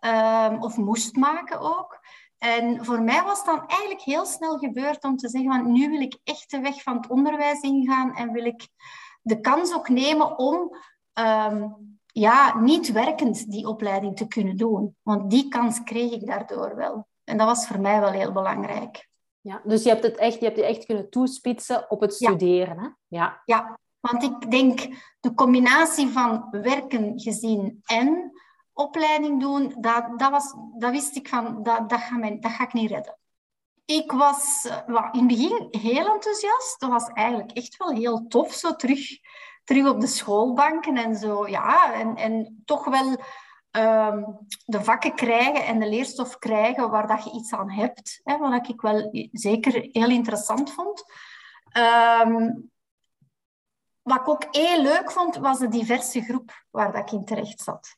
Uh, 0.00 0.56
of 0.58 0.76
moest 0.76 1.16
maken 1.16 1.60
ook. 1.60 2.00
En 2.38 2.84
voor 2.84 3.02
mij 3.02 3.22
was 3.22 3.38
het 3.38 3.46
dan 3.46 3.66
eigenlijk 3.66 4.00
heel 4.00 4.24
snel 4.24 4.58
gebeurd 4.58 5.04
om 5.04 5.16
te 5.16 5.28
zeggen, 5.28 5.50
van, 5.52 5.72
nu 5.72 5.90
wil 5.90 6.00
ik 6.00 6.18
echt 6.24 6.50
de 6.50 6.60
weg 6.60 6.82
van 6.82 6.96
het 6.96 7.08
onderwijs 7.08 7.60
ingaan 7.60 8.14
en 8.14 8.32
wil 8.32 8.44
ik 8.44 8.68
de 9.26 9.40
kans 9.40 9.74
ook 9.74 9.88
nemen 9.88 10.38
om 10.38 10.76
um, 11.14 11.76
ja, 12.06 12.58
niet 12.58 12.92
werkend 12.92 13.50
die 13.50 13.66
opleiding 13.66 14.16
te 14.16 14.26
kunnen 14.26 14.56
doen. 14.56 14.96
Want 15.02 15.30
die 15.30 15.48
kans 15.48 15.82
kreeg 15.82 16.12
ik 16.12 16.26
daardoor 16.26 16.76
wel. 16.76 17.06
En 17.24 17.36
dat 17.36 17.46
was 17.46 17.66
voor 17.66 17.80
mij 17.80 18.00
wel 18.00 18.10
heel 18.10 18.32
belangrijk. 18.32 19.08
Ja, 19.40 19.60
dus 19.64 19.82
je 19.82 19.88
hebt 19.88 20.02
het 20.02 20.16
echt, 20.16 20.38
je 20.38 20.44
hebt 20.44 20.56
je 20.56 20.64
echt 20.64 20.86
kunnen 20.86 21.10
toespitsen 21.10 21.90
op 21.90 22.00
het 22.00 22.14
studeren. 22.14 22.78
Hè? 22.78 22.88
Ja. 23.06 23.42
ja, 23.44 23.78
want 24.00 24.22
ik 24.22 24.50
denk 24.50 24.88
de 25.20 25.34
combinatie 25.34 26.08
van 26.08 26.48
werken 26.50 27.20
gezien 27.20 27.80
en 27.84 28.32
opleiding 28.72 29.40
doen, 29.40 29.74
dat, 29.78 30.18
dat, 30.18 30.30
was, 30.30 30.54
dat 30.78 30.90
wist 30.90 31.16
ik 31.16 31.28
van, 31.28 31.62
dat, 31.62 31.88
dat, 31.88 32.00
ga 32.00 32.16
mij, 32.16 32.38
dat 32.40 32.50
ga 32.50 32.64
ik 32.64 32.72
niet 32.72 32.90
redden. 32.90 33.18
Ik 33.86 34.12
was 34.12 34.64
in 35.12 35.18
het 35.18 35.26
begin 35.26 35.68
heel 35.70 36.12
enthousiast. 36.12 36.80
Dat 36.80 36.90
was 36.90 37.08
eigenlijk 37.08 37.52
echt 37.52 37.76
wel 37.76 37.90
heel 37.90 38.26
tof, 38.28 38.52
zo 38.52 38.76
terug 38.76 39.18
terug 39.66 39.88
op 39.88 40.00
de 40.00 40.06
schoolbanken 40.06 40.96
en 40.96 41.16
zo. 41.16 41.48
Ja, 41.48 41.92
en, 41.92 42.16
en 42.16 42.62
toch 42.64 42.84
wel 42.84 43.08
um, 43.70 44.38
de 44.64 44.84
vakken 44.84 45.14
krijgen 45.14 45.64
en 45.64 45.78
de 45.78 45.88
leerstof 45.88 46.38
krijgen 46.38 46.90
waar 46.90 47.06
dat 47.06 47.24
je 47.24 47.30
iets 47.30 47.52
aan 47.52 47.70
hebt. 47.70 48.20
Hè, 48.24 48.38
wat 48.38 48.68
ik 48.68 48.80
wel 48.80 49.28
zeker 49.32 49.88
heel 49.92 50.08
interessant 50.08 50.72
vond. 50.72 51.04
Um, 52.24 52.70
wat 54.02 54.20
ik 54.20 54.28
ook 54.28 54.46
heel 54.50 54.82
leuk 54.82 55.12
vond, 55.12 55.36
was 55.36 55.58
de 55.58 55.68
diverse 55.68 56.22
groep 56.22 56.64
waar 56.70 56.92
dat 56.92 57.02
ik 57.02 57.18
in 57.18 57.24
terecht 57.24 57.60
zat. 57.60 57.96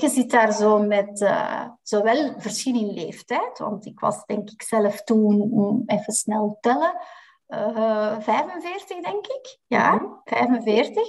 Je 0.00 0.08
zit 0.08 0.30
daar 0.30 0.52
zo 0.52 0.78
met 0.78 1.20
uh, 1.20 1.68
zowel 1.82 2.34
verschil 2.40 2.74
in 2.74 2.92
leeftijd, 2.92 3.58
want 3.58 3.86
ik 3.86 4.00
was 4.00 4.24
denk 4.26 4.50
ik 4.50 4.62
zelf 4.62 5.02
toen, 5.02 5.82
even 5.86 6.12
snel 6.12 6.58
tellen, 6.60 7.00
uh, 7.48 8.12
eh, 8.12 8.20
45, 8.20 9.00
denk 9.00 9.26
ik. 9.26 9.58
Ja, 9.66 10.20
45. 10.24 11.02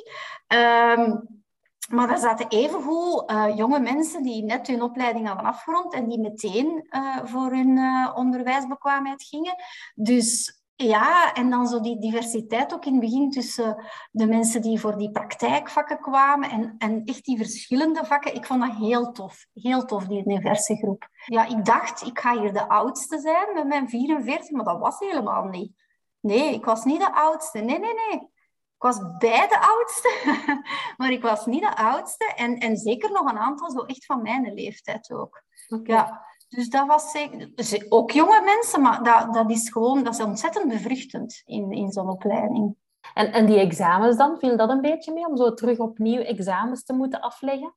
Um, 0.48 1.42
maar 1.90 2.08
daar 2.08 2.18
zaten 2.18 2.48
evengoed 2.50 3.32
uh, 3.32 3.56
jonge 3.56 3.80
mensen 3.80 4.24
die 4.24 4.44
net 4.44 4.68
hun 4.68 4.82
opleiding 4.82 5.28
hadden 5.28 5.46
afgerond 5.46 5.94
en 5.94 6.08
die 6.08 6.20
meteen 6.20 6.88
voor 7.24 7.52
hun 7.52 7.80
onderwijsbekwaamheid 8.16 9.24
gingen. 9.24 9.56
Dus 9.96 10.62
ja, 10.75 11.34
en 11.34 11.50
dan 11.50 11.68
zo 11.68 11.82
die 11.82 12.00
diversiteit 12.00 12.74
ook 12.74 12.86
in 12.86 12.92
het 12.92 13.01
begin 13.01 13.30
tussen 13.30 13.84
de 14.12 14.27
mensen 14.27 14.62
die 14.62 14.80
voor 14.80 14.98
die 14.98 15.12
praktijkvakken 15.12 16.00
kwamen 16.00 16.50
en, 16.50 16.75
en 16.77 17.01
echt 17.06 17.25
die 17.25 17.38
verschillende 17.38 18.06
vakken. 18.06 18.36
Ik 18.36 18.46
vond 18.46 18.62
dat 18.62 18.75
heel 18.75 19.12
tof. 19.12 19.46
Heel 19.53 19.86
tof, 19.86 20.06
die 20.06 20.24
diverse 20.24 20.75
groep. 20.75 21.10
Ja, 21.25 21.46
ik 21.46 21.65
dacht, 21.65 22.06
ik 22.06 22.20
ga 22.20 22.39
hier 22.39 22.53
de 22.53 22.68
oudste 22.68 23.20
zijn 23.20 23.53
met 23.53 23.68
mijn 23.68 23.89
44, 23.89 24.51
maar 24.51 24.65
dat 24.65 24.80
was 24.80 25.00
helemaal 25.00 25.44
niet. 25.44 25.72
Nee, 26.20 26.53
ik 26.53 26.65
was 26.65 26.84
niet 26.84 27.00
de 27.00 27.13
oudste. 27.13 27.60
Nee, 27.60 27.80
nee, 27.80 27.94
nee. 27.94 28.32
Ik 28.75 28.89
was 28.89 29.00
bij 29.18 29.48
de 29.48 29.60
oudste, 29.60 30.12
maar 30.98 31.12
ik 31.12 31.22
was 31.22 31.46
niet 31.46 31.62
de 31.62 31.75
oudste. 31.75 32.34
En, 32.36 32.58
en 32.58 32.77
zeker 32.77 33.12
nog 33.12 33.32
een 33.32 33.38
aantal 33.38 33.72
zo 33.72 33.80
echt 33.80 34.06
van 34.06 34.22
mijn 34.22 34.53
leeftijd 34.53 35.12
ook. 35.12 35.44
Ja, 35.84 36.25
dus 36.56 36.70
dat 36.70 36.88
was 36.88 37.12
zeker... 37.12 37.56
Dus 37.56 37.92
ook 37.92 38.12
jonge 38.12 38.42
mensen, 38.42 38.82
maar 38.82 39.04
dat, 39.04 39.34
dat 39.34 39.50
is 39.50 39.70
gewoon 39.70 40.04
dat 40.04 40.14
is 40.14 40.26
ontzettend 40.26 40.68
bevruchtend 40.68 41.42
in, 41.46 41.72
in 41.72 41.92
zo'n 41.92 42.10
opleiding. 42.10 42.76
En, 43.14 43.32
en 43.32 43.46
die 43.46 43.60
examens 43.60 44.18
dan, 44.18 44.38
viel 44.40 44.58
dat 44.58 44.70
een 44.70 44.82
beetje 44.82 45.14
mee 45.14 45.28
om 45.28 45.38
zo 45.38 45.54
terug 45.54 45.78
opnieuw 45.78 46.22
examens 46.22 46.84
te 46.84 46.94
moeten 46.94 47.22
afleggen? 47.22 47.76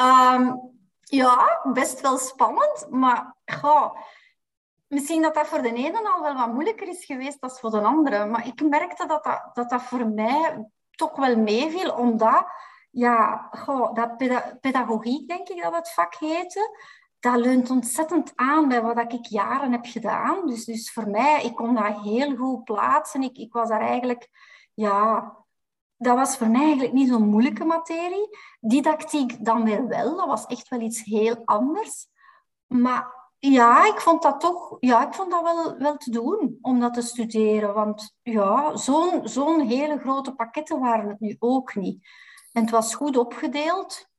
Um, 0.00 0.72
ja, 1.00 1.60
best 1.72 2.00
wel 2.00 2.18
spannend, 2.18 2.86
maar 2.90 3.36
goh, 3.44 3.96
misschien 4.86 5.22
dat 5.22 5.34
dat 5.34 5.46
voor 5.46 5.62
de 5.62 5.72
ene 5.72 6.10
al 6.14 6.22
wel 6.22 6.34
wat 6.34 6.52
moeilijker 6.52 6.88
is 6.88 7.04
geweest 7.04 7.40
dan 7.40 7.50
voor 7.50 7.70
de 7.70 7.80
andere. 7.80 8.26
Maar 8.26 8.46
ik 8.46 8.68
merkte 8.68 9.06
dat 9.06 9.24
dat, 9.24 9.50
dat, 9.52 9.70
dat 9.70 9.82
voor 9.82 10.08
mij 10.08 10.68
toch 10.90 11.16
wel 11.16 11.36
meeviel, 11.36 11.94
omdat 11.94 12.46
ja, 12.90 13.48
goh, 13.50 13.94
dat 13.94 14.16
pedagogiek, 14.60 15.28
denk 15.28 15.48
ik 15.48 15.62
dat 15.62 15.74
het 15.74 15.92
vak 15.92 16.14
heette, 16.14 16.78
dat 17.24 17.36
leunt 17.36 17.70
ontzettend 17.70 18.32
aan 18.34 18.68
bij 18.68 18.82
wat 18.82 19.12
ik 19.12 19.26
jaren 19.26 19.72
heb 19.72 19.84
gedaan. 19.86 20.46
Dus, 20.46 20.64
dus 20.64 20.92
voor 20.92 21.08
mij, 21.08 21.42
ik 21.44 21.54
kon 21.54 21.74
dat 21.74 22.00
heel 22.00 22.36
goed 22.36 22.64
plaatsen. 22.64 23.22
Ik, 23.22 23.36
ik 23.36 23.52
was 23.52 23.68
daar 23.68 23.80
eigenlijk, 23.80 24.28
ja, 24.74 25.32
dat 25.96 26.16
was 26.16 26.36
voor 26.36 26.48
mij 26.48 26.62
eigenlijk 26.62 26.92
niet 26.92 27.08
zo'n 27.08 27.28
moeilijke 27.28 27.64
materie. 27.64 28.28
Didactiek 28.60 29.44
dan 29.44 29.64
weer 29.64 29.88
wel, 29.88 30.16
dat 30.16 30.26
was 30.26 30.46
echt 30.46 30.68
wel 30.68 30.80
iets 30.80 31.02
heel 31.02 31.42
anders. 31.44 32.06
Maar 32.66 33.30
ja, 33.38 33.86
ik 33.86 34.00
vond 34.00 34.22
dat 34.22 34.40
toch 34.40 34.76
ja, 34.80 35.06
ik 35.06 35.14
vond 35.14 35.30
dat 35.30 35.42
wel, 35.42 35.76
wel 35.78 35.96
te 35.96 36.10
doen 36.10 36.58
om 36.60 36.80
dat 36.80 36.94
te 36.94 37.02
studeren. 37.02 37.74
Want 37.74 38.16
ja, 38.22 38.76
zo'n 38.76 39.28
zo'n 39.28 39.60
hele 39.60 39.98
grote 39.98 40.34
pakketten 40.34 40.80
waren 40.80 41.08
het 41.08 41.20
nu 41.20 41.36
ook 41.38 41.74
niet. 41.74 42.08
En 42.52 42.62
het 42.62 42.70
was 42.70 42.94
goed 42.94 43.16
opgedeeld. 43.16 44.12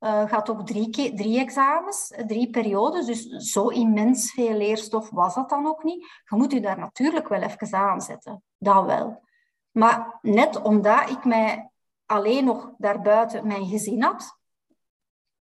Uh, 0.00 0.28
gaat 0.28 0.50
ook 0.50 0.66
drie, 0.66 0.90
drie 1.14 1.38
examens, 1.38 2.12
drie 2.26 2.50
periodes. 2.50 3.06
Dus 3.06 3.26
zo 3.26 3.68
immens 3.68 4.32
veel 4.32 4.56
leerstof 4.56 5.10
was 5.10 5.34
dat 5.34 5.48
dan 5.48 5.66
ook 5.66 5.82
niet. 5.82 6.06
Je 6.24 6.36
moet 6.36 6.52
je 6.52 6.60
daar 6.60 6.78
natuurlijk 6.78 7.28
wel 7.28 7.42
even 7.42 7.78
aan 7.78 8.00
zetten. 8.00 8.42
Dat 8.58 8.84
wel. 8.84 9.22
Maar 9.70 10.18
net 10.22 10.62
omdat 10.62 11.10
ik 11.10 11.24
mij 11.24 11.70
alleen 12.06 12.44
nog 12.44 12.70
daarbuiten 12.78 13.46
mijn 13.46 13.66
gezin 13.66 14.02
had, 14.02 14.38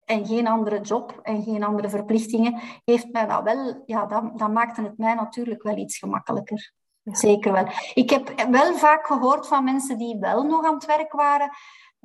en 0.04 0.26
geen 0.26 0.46
andere 0.46 0.80
job 0.80 1.18
en 1.22 1.42
geen 1.42 1.64
andere 1.64 1.88
verplichtingen, 1.88 2.60
heeft 2.84 3.12
mij 3.12 3.26
dat 3.26 3.42
wel, 3.42 3.82
ja, 3.86 4.06
dat, 4.06 4.38
dat 4.38 4.52
maakte 4.52 4.82
het 4.82 4.98
mij 4.98 5.14
natuurlijk 5.14 5.62
wel 5.62 5.76
iets 5.76 5.98
gemakkelijker. 5.98 6.72
Zeker 7.04 7.52
wel. 7.52 7.66
Ik 7.94 8.10
heb 8.10 8.46
wel 8.50 8.74
vaak 8.74 9.06
gehoord 9.06 9.46
van 9.46 9.64
mensen 9.64 9.98
die 9.98 10.18
wel 10.18 10.42
nog 10.42 10.64
aan 10.64 10.74
het 10.74 10.86
werk 10.86 11.12
waren, 11.12 11.50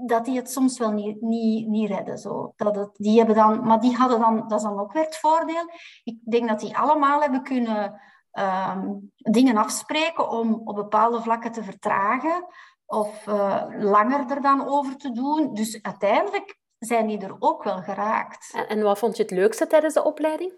dat 0.06 0.26
die 0.26 0.38
het 0.38 0.52
soms 0.52 0.78
wel 0.78 0.92
niet, 0.92 1.22
niet, 1.22 1.68
niet 1.68 1.90
redden. 1.90 2.18
Zo. 2.18 2.54
Dat 2.56 2.76
het, 2.76 2.90
die 2.94 3.18
hebben 3.18 3.36
dan, 3.36 3.64
maar 3.64 3.80
die 3.80 3.96
hadden 3.96 4.20
dan, 4.20 4.48
dat 4.48 4.60
is 4.60 4.64
dan 4.64 4.80
ook 4.80 4.94
weer 4.94 5.04
het 5.04 5.18
voordeel. 5.18 5.72
Ik 6.04 6.18
denk 6.24 6.48
dat 6.48 6.60
die 6.60 6.78
allemaal 6.78 7.22
hebben 7.22 7.44
kunnen 7.44 8.02
ehm, 8.32 8.88
dingen 9.16 9.58
afspreken 9.58 10.30
om 10.30 10.62
op 10.66 10.76
bepaalde 10.76 11.22
vlakken 11.22 11.52
te 11.52 11.64
vertragen 11.64 12.46
of 12.86 13.28
uh, 13.28 13.64
langer 13.78 14.32
er 14.32 14.42
dan 14.42 14.68
over 14.68 14.98
te 14.98 15.12
doen. 15.12 15.54
Dus 15.54 15.82
uiteindelijk 15.82 16.60
zijn 16.80 17.08
die 17.08 17.20
er 17.20 17.36
ook 17.40 17.64
wel 17.64 17.82
geraakt. 17.82 18.52
En, 18.56 18.68
en 18.68 18.82
wat 18.82 19.00
vond 19.00 19.18
je 19.18 19.22
het 19.22 19.32
leukste 19.32 19.68
tijdens 19.68 19.94
de 19.94 20.04
opleiding? 20.04 20.54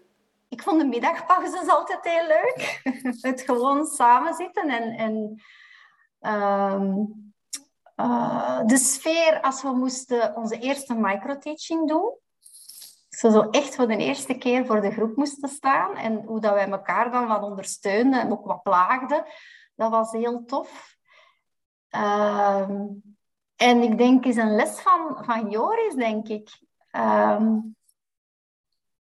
Ik 0.48 0.62
vond 0.62 0.80
de 0.80 0.86
middagpauzes 0.86 1.68
altijd 1.68 2.04
heel 2.04 2.26
leuk. 2.26 2.80
het 3.30 3.40
gewoon 3.40 3.86
samen 3.86 4.34
zitten 4.34 4.68
en, 4.68 4.96
en 4.96 5.42
ehm, 6.20 6.94
uh, 7.96 8.60
de 8.66 8.76
sfeer 8.76 9.40
als 9.40 9.62
we 9.62 9.72
moesten 9.72 10.36
onze 10.36 10.58
eerste 10.58 10.94
microteaching 10.94 11.88
doen. 11.88 12.14
Zo, 13.08 13.30
zo 13.30 13.40
echt 13.50 13.74
voor 13.74 13.86
de 13.86 13.96
eerste 13.96 14.34
keer 14.34 14.66
voor 14.66 14.80
de 14.80 14.90
groep 14.90 15.16
moesten 15.16 15.48
staan. 15.48 15.96
En 15.96 16.22
hoe 16.24 16.40
dat 16.40 16.54
wij 16.54 16.68
elkaar 16.68 17.10
dan 17.10 17.26
wat 17.26 17.42
ondersteunden 17.42 18.20
en 18.20 18.32
ook 18.32 18.46
wat 18.46 18.62
plaagden. 18.62 19.24
Dat 19.74 19.90
was 19.90 20.12
heel 20.12 20.44
tof. 20.44 20.96
Uh, 21.90 22.68
en 23.56 23.82
ik 23.82 23.98
denk 23.98 24.24
is 24.24 24.36
een 24.36 24.54
les 24.54 24.80
van, 24.80 25.24
van 25.24 25.50
Joris, 25.50 25.94
denk 25.94 26.28
ik. 26.28 26.60
Uh, 26.92 27.56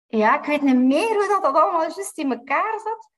ja, 0.07 0.39
ik 0.39 0.45
weet 0.45 0.61
niet 0.61 0.75
meer 0.75 1.15
hoe 1.15 1.27
dat, 1.27 1.43
dat 1.43 1.55
allemaal 1.55 1.81
juist 1.81 2.17
in 2.17 2.31
elkaar 2.31 2.79
zat. 2.83 3.09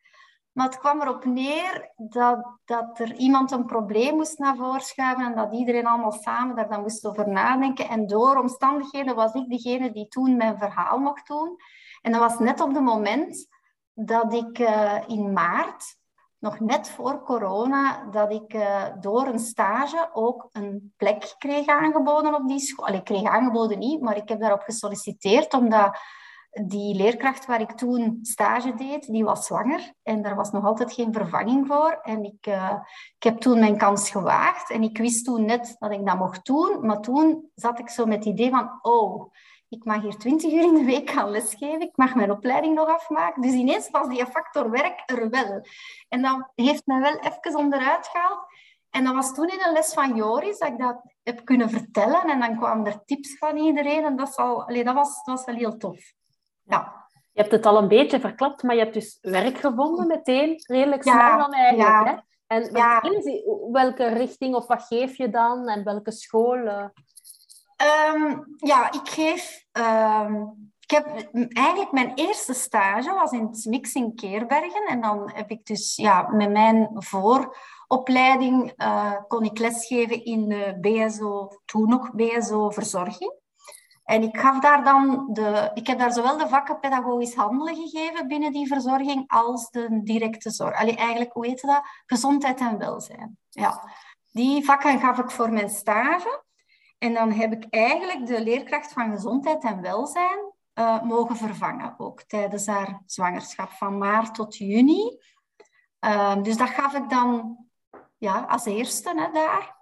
Maar 0.58 0.66
het 0.66 0.78
kwam 0.78 1.02
erop 1.02 1.26
neer 1.26 1.92
dat, 1.96 2.46
dat 2.66 3.00
er 3.00 3.14
iemand 3.14 3.52
een 3.52 3.66
probleem 3.66 4.16
moest 4.16 4.38
naar 4.38 4.56
voren 4.56 4.82
schuiven 4.82 5.26
en 5.26 5.36
dat 5.36 5.54
iedereen 5.54 5.86
allemaal 5.88 6.12
samen 6.12 6.56
daar 6.56 6.70
dan 6.70 6.82
moest 6.82 7.06
over 7.06 7.30
nadenken. 7.30 7.90
En 7.90 8.08
door 8.08 8.38
omstandigheden 8.38 9.16
was 9.16 9.34
ik 9.34 9.50
degene 9.50 9.92
die 9.92 10.08
toen 10.08 10.38
mijn 10.38 10.58
verhaal 10.58 11.00
mocht 11.00 11.28
doen. 11.28 11.56
En 12.02 12.12
dat 12.12 12.22
was 12.22 12.40
net 12.40 12.62
op 12.62 12.74
het 12.74 12.84
moment 12.84 13.48
dat 13.94 14.34
ik 14.34 14.60
uh, 14.60 14.96
in 15.08 15.34
maart, 15.34 15.98
nog 16.40 16.60
net 16.60 16.90
voor 16.90 17.24
corona, 17.24 18.06
dat 18.12 18.32
ik 18.32 18.54
uh, 18.54 18.84
door 19.00 19.28
een 19.28 19.40
stage 19.40 20.10
ook 20.14 20.50
een 20.52 20.94
plek 20.98 21.36
kreeg 21.38 21.66
aangeboden 21.68 22.36
op 22.36 22.48
die 22.48 22.60
school. 22.60 22.86
Allee, 22.86 23.00
ik 23.00 23.06
kreeg 23.06 23.24
aangeboden 23.24 23.80
niet, 23.80 24.02
maar 24.02 24.18
ik 24.18 24.30
heb 24.30 24.40
daarop 24.40 24.62
gesolliciteerd 24.62 25.54
omdat 25.54 25.98
die 26.66 26.96
leerkracht 26.96 27.46
waar 27.46 27.62
ik 27.62 27.72
toen 27.72 28.20
stage 28.22 28.76
deed, 28.76 29.12
die 29.12 29.24
was 29.24 29.46
zwanger 29.46 29.94
en 30.04 30.22
daar 30.22 30.36
was 30.36 30.52
nog 30.52 30.66
altijd 30.66 30.94
geen 30.94 31.14
vervanging 31.14 31.68
voor. 31.68 32.00
En 32.02 32.24
ik, 32.24 32.48
uh, 32.48 32.74
ik 33.16 33.24
heb 33.24 33.38
toen 33.38 33.60
mijn 33.60 33.78
kans 33.78 34.10
gewaagd 34.10 34.72
en 34.72 34.84
ik 34.84 34.98
wist 34.98 35.26
toen 35.26 35.46
net 35.46 35.76
dat 35.80 35.92
ik 35.92 36.06
dat 36.06 36.18
mocht 36.18 36.46
doen. 36.46 36.86
Maar 36.86 37.00
toen 37.00 37.50
zat 37.56 37.80
ik 37.80 37.90
zo 37.90 38.06
met 38.06 38.18
het 38.18 38.34
idee 38.34 38.50
van, 38.50 38.80
oh, 38.82 39.34
ik 39.70 39.84
mag 39.84 40.02
hier 40.02 40.18
twintig 40.18 40.54
uur 40.54 40.64
in 40.64 40.74
de 40.74 40.84
week 40.84 41.10
gaan 41.10 41.30
lesgeven. 41.30 41.82
Ik 41.82 41.98
mag 41.98 42.16
mijn 42.16 42.32
opleiding 42.32 42.76
nog 42.76 42.88
afmaken. 42.88 43.42
Dus 43.42 43.54
ineens 43.54 43.90
was 43.90 44.08
die 44.08 44.26
factor 44.26 44.70
werk 44.70 45.04
er 45.06 45.30
wel. 45.30 45.62
En 46.10 46.22
dat 46.22 46.52
heeft 46.56 46.86
mij 46.86 47.00
wel 47.00 47.20
even 47.20 47.56
onderuit 47.56 48.08
gehaald. 48.08 48.46
En 48.90 49.04
dat 49.04 49.14
was 49.14 49.34
toen 49.34 49.50
in 49.50 49.62
een 49.66 49.74
les 49.74 49.94
van 49.94 50.16
Joris 50.16 50.58
dat 50.58 50.70
ik 50.70 50.78
dat 50.78 51.02
heb 51.24 51.46
kunnen 51.46 51.70
vertellen. 51.70 52.22
En 52.22 52.40
dan 52.40 52.58
kwamen 52.58 52.86
er 52.86 53.06
tips 53.06 53.38
van 53.38 53.58
iedereen. 53.58 54.04
En 54.04 54.16
dat, 54.16 54.36
al, 54.36 54.68
allee, 54.68 54.84
dat, 54.84 54.94
was, 54.94 55.24
dat 55.24 55.36
was 55.36 55.46
wel 55.46 55.56
heel 55.56 55.78
tof. 55.78 56.14
Ja. 56.68 57.06
Je 57.32 57.42
hebt 57.42 57.52
het 57.54 57.66
al 57.66 57.78
een 57.78 57.88
beetje 57.88 58.20
verklapt, 58.20 58.64
maar 58.64 58.76
je 58.76 58.82
hebt 58.82 58.94
dus 58.94 59.18
werk 59.22 59.58
gevonden 59.58 60.08
meteen, 60.08 60.64
redelijk 60.68 61.04
snel 61.04 61.38
dan 61.38 61.54
eigenlijk. 61.54 61.90
Ja. 61.90 62.04
Hè? 62.04 62.16
En 62.48 62.70
ja. 62.74 63.02
welke 63.72 64.08
richting 64.08 64.56
of 64.56 64.68
wat 64.68 64.84
geef 64.84 65.18
je 65.18 65.30
dan 65.30 65.68
en 65.68 65.84
welke 65.84 66.12
school? 66.12 66.92
Um, 68.16 68.56
ja, 68.58 68.92
ik 68.92 69.10
geef... 69.10 69.66
Um, 69.72 70.66
ik 70.88 70.94
heb 70.94 71.06
eigenlijk 71.48 71.92
mijn 71.92 72.12
eerste 72.16 72.54
stage 72.54 73.14
was 73.14 73.32
in 73.32 73.46
het 73.46 73.66
Mix 73.66 73.94
in 73.94 74.16
Keerbergen. 74.16 74.88
En 74.88 75.02
dan 75.02 75.32
heb 75.34 75.50
ik 75.50 75.66
dus 75.66 75.96
ja, 75.96 76.30
met 76.32 76.52
mijn 76.52 76.90
vooropleiding 76.94 78.74
uh, 78.78 79.14
kon 79.28 79.44
ik 79.44 79.60
lesgeven 79.60 80.26
in 80.26 80.50
de 80.50 80.78
BSO, 80.82 81.50
toen 81.66 81.90
nog 81.90 82.12
BSO 82.14 82.70
Verzorging. 82.70 83.34
En 84.08 84.24
ik 84.24 84.38
gaf 84.38 84.60
daar 84.60 84.84
dan 84.84 85.30
de, 85.32 85.72
ik 85.74 85.88
heb 85.88 86.00
daar 86.00 86.14
zowel 86.14 86.38
de 86.38 86.48
vakken 86.48 86.80
pedagogisch 86.80 87.36
handelen 87.36 87.76
gegeven 87.76 88.28
binnen 88.28 88.52
die 88.52 88.68
verzorging 88.68 89.24
als 89.28 89.70
de 89.70 90.02
directe 90.04 90.52
zorg. 90.52 90.80
Allee, 90.80 90.96
eigenlijk, 90.96 91.34
hoe 91.34 91.48
heet 91.48 91.62
dat? 91.62 91.82
Gezondheid 92.06 92.60
en 92.60 92.78
welzijn. 92.78 93.38
Ja. 93.50 93.90
Die 94.32 94.66
vakken 94.66 95.00
gaf 95.00 95.18
ik 95.18 95.32
voor 95.32 95.52
mijn 95.52 95.70
stage. 95.70 96.44
En 96.98 97.14
dan 97.14 97.32
heb 97.32 97.52
ik 97.52 97.66
eigenlijk 97.70 98.26
de 98.26 98.44
leerkracht 98.44 98.94
van 98.94 99.12
gezondheid 99.12 99.64
en 99.64 99.82
welzijn 99.82 100.54
uh, 100.74 101.02
mogen 101.02 101.36
vervangen, 101.36 101.96
ook 101.98 102.22
tijdens 102.22 102.68
haar 102.68 103.02
zwangerschap 103.06 103.70
van 103.70 103.98
maart 103.98 104.36
tot 104.36 104.58
juni. 104.58 105.18
Uh, 106.06 106.42
dus 106.42 106.58
dat 106.58 106.70
gaf 106.70 106.94
ik 106.94 107.10
dan 107.10 107.58
ja, 108.18 108.40
als 108.40 108.66
eerste 108.66 109.10
hè, 109.10 109.32
daar. 109.32 109.77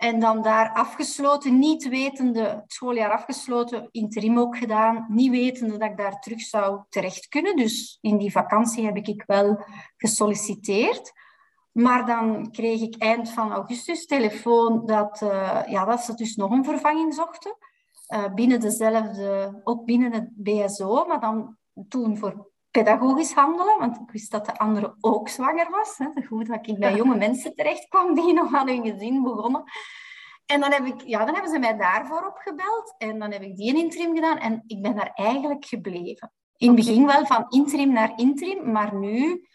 En 0.00 0.20
dan 0.20 0.42
daar 0.42 0.72
afgesloten, 0.72 1.58
niet 1.58 1.88
wetende, 1.88 2.42
het 2.42 2.72
schooljaar 2.72 3.12
afgesloten, 3.12 3.88
interim 3.90 4.38
ook 4.38 4.56
gedaan, 4.56 5.06
niet 5.08 5.30
wetende 5.30 5.78
dat 5.78 5.90
ik 5.90 5.96
daar 5.96 6.20
terug 6.20 6.40
zou 6.40 6.82
terecht 6.88 7.28
kunnen. 7.28 7.56
Dus 7.56 7.98
in 8.00 8.18
die 8.18 8.32
vakantie 8.32 8.84
heb 8.84 8.96
ik 8.96 9.22
wel 9.26 9.64
gesolliciteerd. 9.96 11.12
Maar 11.72 12.06
dan 12.06 12.50
kreeg 12.50 12.80
ik 12.80 12.96
eind 12.96 13.30
van 13.30 13.52
augustus 13.52 14.06
telefoon 14.06 14.86
dat, 14.86 15.20
uh, 15.22 15.62
ja, 15.66 15.84
dat 15.84 16.00
ze 16.00 16.14
dus 16.14 16.36
nog 16.36 16.50
een 16.50 16.64
vervanging 16.64 17.14
zochten. 17.14 17.56
Uh, 18.14 18.34
binnen 18.34 18.60
dezelfde, 18.60 19.60
ook 19.64 19.84
binnen 19.84 20.12
het 20.12 20.28
BSO, 20.34 21.04
maar 21.06 21.20
dan 21.20 21.56
toen 21.88 22.18
voor 22.18 22.50
pedagogisch 22.70 23.32
handelen, 23.32 23.78
want 23.78 23.96
ik 23.96 24.10
wist 24.10 24.30
dat 24.30 24.46
de 24.46 24.58
andere 24.58 24.96
ook 25.00 25.28
zwanger 25.28 25.70
was. 25.70 25.98
Hè. 25.98 26.06
Goed 26.26 26.46
dat 26.46 26.66
ik 26.66 26.78
bij 26.78 26.94
jonge 26.94 27.16
mensen 27.16 27.54
terecht 27.54 27.88
kwam 27.88 28.14
die 28.14 28.32
nog 28.40 28.54
aan 28.54 28.68
hun 28.68 28.86
gezin 28.86 29.22
begonnen. 29.22 29.64
En 30.46 30.60
dan, 30.60 30.72
heb 30.72 30.86
ik, 30.86 31.00
ja, 31.00 31.24
dan 31.24 31.34
hebben 31.34 31.52
ze 31.52 31.58
mij 31.58 31.76
daarvoor 31.76 32.26
opgebeld 32.26 32.94
en 32.98 33.18
dan 33.18 33.32
heb 33.32 33.42
ik 33.42 33.56
die 33.56 33.70
een 33.70 33.80
interim 33.80 34.14
gedaan 34.14 34.38
en 34.38 34.64
ik 34.66 34.82
ben 34.82 34.94
daar 34.94 35.10
eigenlijk 35.14 35.64
gebleven. 35.64 36.32
In 36.56 36.66
het 36.66 36.76
begin 36.76 37.06
wel 37.06 37.26
van 37.26 37.46
interim 37.48 37.92
naar 37.92 38.12
interim, 38.16 38.72
maar 38.72 38.94
nu 38.94 39.46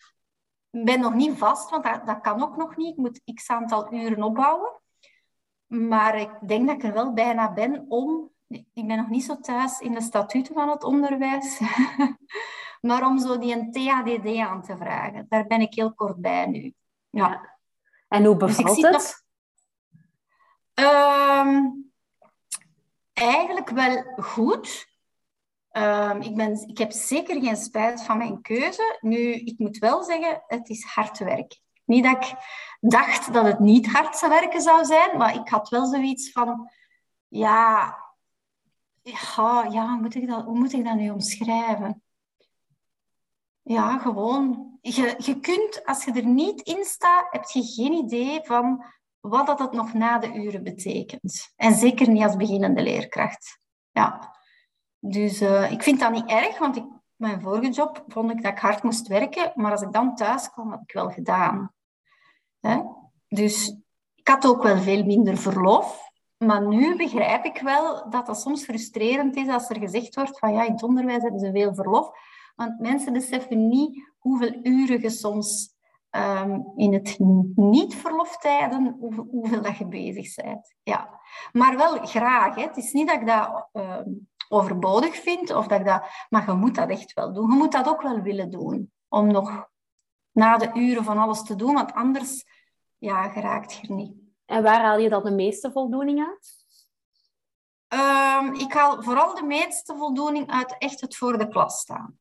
ben 0.70 1.00
nog 1.00 1.14
niet 1.14 1.38
vast, 1.38 1.70
want 1.70 1.84
dat, 1.84 2.06
dat 2.06 2.22
kan 2.22 2.44
ook 2.44 2.58
nog 2.58 2.78
niet. 2.78 2.90
Ik 2.90 2.98
moet 2.98 3.22
x 3.34 3.50
aantal 3.50 3.94
uren 3.94 4.24
opbouwen. 4.24 4.82
Maar 5.66 6.20
ik 6.20 6.48
denk 6.48 6.68
dat 6.68 6.76
ik 6.76 6.84
er 6.84 6.94
wel 6.94 7.14
bijna 7.14 7.54
ben 7.54 7.86
om... 7.88 8.30
Ik 8.48 8.88
ben 8.88 8.98
nog 8.98 9.10
niet 9.10 9.24
zo 9.24 9.40
thuis 9.40 9.80
in 9.80 9.94
de 9.94 10.02
statuten 10.02 10.54
van 10.54 10.70
het 10.70 10.84
onderwijs. 10.84 11.60
maar 12.86 13.06
om 13.06 13.20
zo 13.20 13.38
die 13.38 13.54
een 13.54 13.72
THDD 13.72 14.38
aan 14.38 14.62
te 14.62 14.77
vragen. 14.77 15.25
Daar 15.30 15.48
ben 15.48 15.62
ik 15.62 15.74
heel 15.74 15.94
kort 15.94 16.22
bij 16.22 16.46
nu. 16.46 16.74
Ja. 17.10 17.58
En 18.08 18.25
hoe 18.25 18.38
dus 18.38 18.56
bevalt 18.56 18.82
het? 18.82 19.25
Ehm, 20.74 21.63
eigenlijk 23.13 23.70
wel 23.70 24.04
goed. 24.18 24.88
Ehm, 25.70 26.22
ik, 26.22 26.36
ben, 26.36 26.68
ik 26.68 26.77
heb 26.77 26.92
zeker 26.92 27.42
geen 27.42 27.58
spijt 27.58 28.04
van 28.04 28.18
mijn 28.18 28.42
keuze. 28.42 28.98
Nu, 29.01 29.34
ik 29.34 29.60
moet 29.60 29.77
wel 29.77 30.04
zeggen, 30.04 30.44
het 30.48 30.70
is 30.70 30.84
hard 30.84 31.18
werk. 31.18 31.60
Niet 31.86 32.04
dat 32.04 32.25
ik 32.25 32.36
dacht 32.80 33.34
dat 33.34 33.46
het 33.46 33.60
niet 33.60 33.88
hard 33.88 34.27
werken 34.27 34.62
zou 34.62 34.86
zijn, 34.86 35.18
maar 35.18 35.36
ik 35.36 35.50
had 35.50 35.70
wel 35.70 35.86
zoiets 35.86 36.32
van, 36.32 36.72
ja, 37.27 37.98
ja, 39.01 39.63
ja 39.63 39.88
hoe, 39.88 40.01
moet 40.01 40.15
ik 40.15 40.27
dat, 40.27 40.44
hoe 40.44 40.58
moet 40.58 40.74
ik 40.74 40.86
dat 40.86 40.96
nu 40.96 41.10
omschrijven? 41.10 42.05
Ja, 43.68 43.98
gewoon. 43.98 44.78
Je, 44.82 45.16
je 45.18 45.40
kunt, 45.40 45.86
als 45.86 46.06
je 46.06 46.12
er 46.12 46.26
niet 46.26 46.62
in 46.62 46.84
staat, 46.84 47.28
heb 47.30 47.44
je 47.44 47.64
geen 47.64 47.94
idee 47.94 48.40
van 48.44 48.86
wat 49.20 49.48
dat 49.48 49.60
het 49.60 49.72
nog 49.72 49.94
na 49.94 50.20
de 50.20 50.34
uren 50.34 50.64
betekent. 50.64 51.54
En 51.56 51.74
zeker 51.74 52.10
niet 52.10 52.24
als 52.24 52.36
beginnende 52.36 52.82
leerkracht. 52.82 53.60
Ja. 53.92 54.36
Dus 55.00 55.42
uh, 55.42 55.72
ik 55.72 55.84
vind 55.84 56.00
dat 56.00 56.12
niet 56.12 56.30
erg, 56.30 56.58
want 56.58 56.76
ik, 56.76 56.86
mijn 57.16 57.42
vorige 57.42 57.72
job 57.72 58.04
vond 58.08 58.32
ik 58.32 58.42
dat 58.42 58.52
ik 58.52 58.60
hard 58.60 58.84
moest 58.84 59.08
werken, 59.08 59.52
maar 59.56 59.72
als 59.72 59.82
ik 59.82 59.92
dan 59.92 60.16
thuis 60.16 60.50
kwam, 60.50 60.70
had 60.70 60.82
ik 60.82 60.94
wel 60.94 61.10
gedaan. 61.10 61.74
Hè? 62.60 62.82
Dus 63.28 63.76
ik 64.16 64.28
had 64.28 64.46
ook 64.46 64.64
wel 64.64 64.78
veel 64.78 65.06
minder 65.06 65.38
verlof. 65.38 66.04
Maar 66.38 66.68
nu 66.68 66.96
begrijp 66.96 67.46
ik 67.46 67.62
wel 67.62 68.10
dat 68.10 68.26
dat 68.26 68.42
soms 68.42 68.64
frustrerend 68.64 69.36
is 69.36 69.48
als 69.48 69.70
er 69.70 69.80
gezegd 69.80 70.16
wordt 70.16 70.40
van 70.40 70.54
ja, 70.54 70.66
in 70.66 70.72
het 70.72 70.84
onderwijs 70.84 71.22
hebben 71.22 71.40
ze 71.40 71.52
veel 71.52 71.76
verlof. 71.76 72.10
Want 72.56 72.80
mensen 72.80 73.14
beseffen 73.14 73.68
niet 73.68 74.14
hoeveel 74.18 74.60
uren 74.64 75.02
je 75.02 75.10
soms 75.10 75.76
um, 76.12 76.72
in 76.76 76.94
het 76.94 77.20
niet-verloftijden, 77.56 78.96
hoe, 79.00 79.28
hoeveel 79.32 79.62
dat 79.62 79.78
je 79.78 79.88
bezig 79.88 80.36
bent. 80.36 80.76
Ja. 80.84 81.20
Maar 81.52 81.78
wel 81.78 82.06
graag. 82.06 82.56
Hè. 82.56 82.62
Het 82.62 82.78
is 82.78 82.92
niet 82.92 83.08
dat 83.08 83.20
ik 83.20 83.28
dat 83.28 83.70
um, 83.74 84.30
overbodig 84.50 85.16
vind, 85.16 85.54
of 85.56 85.68
dat 85.68 85.80
ik 85.80 85.86
dat, 85.86 86.04
maar 86.30 86.46
je 86.46 86.54
moet 86.54 86.76
dat 86.76 86.90
echt 86.90 87.14
wel 87.14 87.34
doen. 87.34 87.50
Je 87.50 87.56
moet 87.58 87.72
dat 87.72 87.88
ook 87.88 88.02
wel 88.02 88.22
willen 88.22 88.52
doen, 88.52 88.92
om 89.08 89.32
nog 89.32 89.70
na 90.32 90.58
de 90.58 90.72
uren 90.74 91.04
van 91.04 91.18
alles 91.18 91.44
te 91.44 91.56
doen, 91.56 91.74
want 91.74 91.94
anders 91.94 92.46
ja, 92.98 93.30
geraakt 93.30 93.74
je 93.74 93.88
er 93.88 93.94
niet. 93.94 94.14
En 94.46 94.64
waar 94.64 94.82
haal 94.82 94.98
je 94.98 95.10
dan 95.10 95.24
de 95.24 95.32
meeste 95.32 95.72
voldoening 95.72 96.28
uit? 96.28 96.64
Um, 97.88 98.54
ik 98.54 98.74
haal 98.74 99.04
vooral 99.04 99.36
de 99.36 99.44
meeste 99.44 99.96
voldoening 99.96 100.52
uit 100.52 100.76
echt 100.78 101.02
het 101.02 101.16
voor 101.16 101.38
de 101.38 101.48
klas 101.48 101.80
staan. 101.80 102.20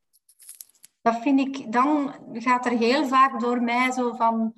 Dat 1.04 1.20
vind 1.20 1.40
ik, 1.40 1.72
dan 1.72 2.14
gaat 2.32 2.66
er 2.66 2.72
heel 2.72 3.06
vaak 3.06 3.40
door 3.40 3.62
mij 3.62 3.92
zo 3.92 4.12
van, 4.12 4.54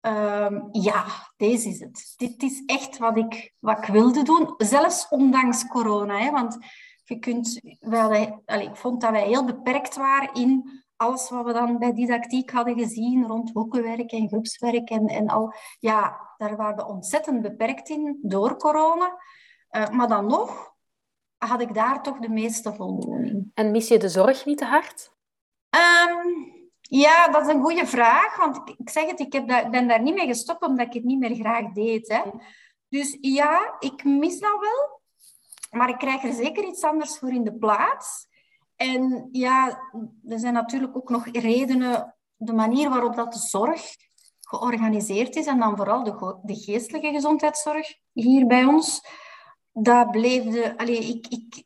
um, 0.00 0.68
ja, 0.70 1.04
deze 1.36 1.68
is 1.68 1.80
het. 1.80 2.14
Dit 2.16 2.42
is 2.42 2.62
echt 2.66 2.98
wat 2.98 3.16
ik, 3.16 3.54
wat 3.58 3.78
ik 3.78 3.84
wilde 3.84 4.22
doen, 4.22 4.54
zelfs 4.56 5.08
ondanks 5.08 5.66
corona. 5.66 6.18
Hè, 6.18 6.30
want 6.30 6.58
je 7.04 7.18
kunt, 7.18 7.60
wij, 7.80 8.38
allez, 8.44 8.66
ik 8.66 8.76
vond 8.76 9.00
dat 9.00 9.10
wij 9.10 9.26
heel 9.26 9.44
beperkt 9.44 9.96
waren 9.96 10.34
in 10.34 10.82
alles 10.96 11.30
wat 11.30 11.44
we 11.44 11.52
dan 11.52 11.78
bij 11.78 11.92
didactiek 11.92 12.50
hadden 12.50 12.78
gezien 12.78 13.26
rond 13.26 13.50
hoekenwerk 13.52 14.12
en 14.12 14.28
groepswerk 14.28 14.90
en, 14.90 15.06
en 15.06 15.28
al. 15.28 15.54
Ja, 15.78 16.30
daar 16.36 16.56
waren 16.56 16.76
we 16.76 16.86
ontzettend 16.86 17.42
beperkt 17.42 17.88
in 17.88 18.18
door 18.22 18.56
corona. 18.56 19.18
Uh, 19.70 19.88
maar 19.88 20.08
dan 20.08 20.26
nog 20.26 20.72
had 21.36 21.60
ik 21.60 21.74
daar 21.74 22.02
toch 22.02 22.18
de 22.18 22.28
meeste 22.28 22.74
voldoening. 22.74 23.50
En 23.54 23.70
mis 23.70 23.88
je 23.88 23.98
de 23.98 24.08
zorg 24.08 24.44
niet 24.44 24.58
te 24.58 24.64
hard? 24.64 25.13
Um, 25.74 26.52
ja, 26.80 27.28
dat 27.28 27.42
is 27.42 27.54
een 27.54 27.62
goede 27.62 27.86
vraag. 27.86 28.36
Want 28.36 28.68
ik, 28.78 28.90
zeg 28.90 29.06
het, 29.06 29.20
ik 29.20 29.32
heb 29.32 29.48
dat, 29.48 29.70
ben 29.70 29.88
daar 29.88 30.02
niet 30.02 30.14
mee 30.14 30.26
gestopt 30.26 30.66
omdat 30.66 30.86
ik 30.86 30.92
het 30.92 31.04
niet 31.04 31.18
meer 31.18 31.34
graag 31.34 31.72
deed. 31.72 32.08
Hè. 32.08 32.22
Dus 32.88 33.18
ja, 33.20 33.76
ik 33.78 34.04
mis 34.04 34.40
dat 34.40 34.60
wel. 34.60 35.02
Maar 35.70 35.88
ik 35.88 35.98
krijg 35.98 36.22
er 36.22 36.32
zeker 36.32 36.64
iets 36.64 36.82
anders 36.82 37.18
voor 37.18 37.32
in 37.32 37.44
de 37.44 37.54
plaats. 37.54 38.26
En 38.76 39.28
ja, 39.32 39.68
er 40.28 40.38
zijn 40.38 40.54
natuurlijk 40.54 40.96
ook 40.96 41.08
nog 41.08 41.26
redenen, 41.26 42.16
de 42.36 42.52
manier 42.52 42.90
waarop 42.90 43.16
dat 43.16 43.32
de 43.32 43.38
zorg 43.38 43.96
georganiseerd 44.40 45.36
is, 45.36 45.46
en 45.46 45.58
dan 45.58 45.76
vooral 45.76 46.04
de, 46.04 46.38
de 46.42 46.54
geestelijke 46.54 47.10
gezondheidszorg 47.10 47.94
hier 48.12 48.46
bij 48.46 48.64
ons, 48.64 49.06
dat 49.72 50.10
bleef 50.10 50.44
de... 50.44 50.74
Ik, 50.76 51.26
ik, 51.26 51.64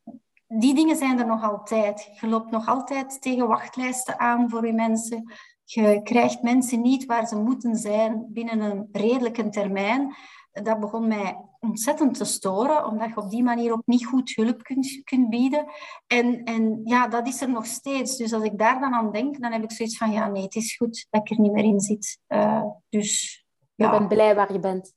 die 0.48 0.74
dingen 0.74 0.96
zijn 0.96 1.18
er 1.18 1.26
nog 1.26 1.42
altijd. 1.42 2.10
Je 2.20 2.26
loopt 2.26 2.50
nog 2.50 2.66
altijd 2.66 3.22
tegen 3.22 3.48
wachtlijsten 3.48 4.18
aan 4.18 4.50
voor 4.50 4.66
je 4.66 4.72
mensen. 4.72 5.32
Je 5.64 6.00
krijgt 6.02 6.42
mensen 6.42 6.80
niet 6.80 7.04
waar 7.04 7.26
ze 7.26 7.36
moeten 7.36 7.76
zijn 7.76 8.26
binnen 8.28 8.60
een 8.60 8.88
redelijke 8.92 9.48
termijn. 9.48 10.14
Dat 10.52 10.80
begon 10.80 11.08
mij 11.08 11.36
ontzettend 11.60 12.14
te 12.14 12.24
storen, 12.24 12.86
omdat 12.86 13.08
je 13.08 13.16
op 13.16 13.30
die 13.30 13.42
manier 13.42 13.72
ook 13.72 13.86
niet 13.86 14.06
goed 14.06 14.34
hulp 14.34 14.62
kunt, 14.62 15.00
kunt 15.04 15.30
bieden. 15.30 15.66
En, 16.06 16.44
en 16.44 16.80
ja, 16.84 17.08
dat 17.08 17.26
is 17.26 17.40
er 17.40 17.50
nog 17.50 17.66
steeds. 17.66 18.16
Dus 18.16 18.32
als 18.32 18.42
ik 18.42 18.58
daar 18.58 18.80
dan 18.80 18.94
aan 18.94 19.12
denk, 19.12 19.40
dan 19.40 19.52
heb 19.52 19.62
ik 19.62 19.72
zoiets 19.72 19.96
van, 19.96 20.10
ja, 20.10 20.28
nee, 20.28 20.42
het 20.42 20.54
is 20.54 20.76
goed 20.76 21.06
dat 21.10 21.20
ik 21.20 21.30
er 21.30 21.40
niet 21.40 21.52
meer 21.52 21.64
in 21.64 21.80
zit. 21.80 22.18
Uh, 22.28 22.64
dus, 22.88 23.44
ja. 23.74 23.92
Je 23.92 23.98
bent 23.98 24.08
blij 24.08 24.34
waar 24.34 24.52
je 24.52 24.58
bent? 24.58 24.94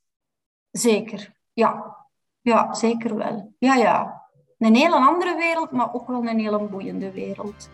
Zeker, 0.71 1.35
ja. 1.53 1.99
Ja, 2.41 2.73
zeker 2.73 3.15
wel. 3.15 3.53
Ja, 3.57 3.75
ja 3.75 4.20
een 4.67 4.75
hele 4.75 4.95
andere 4.95 5.35
wereld, 5.35 5.71
maar 5.71 5.93
ook 5.93 6.07
wel 6.07 6.27
een 6.27 6.39
hele 6.39 6.59
boeiende 6.59 7.11
wereld. 7.11 7.69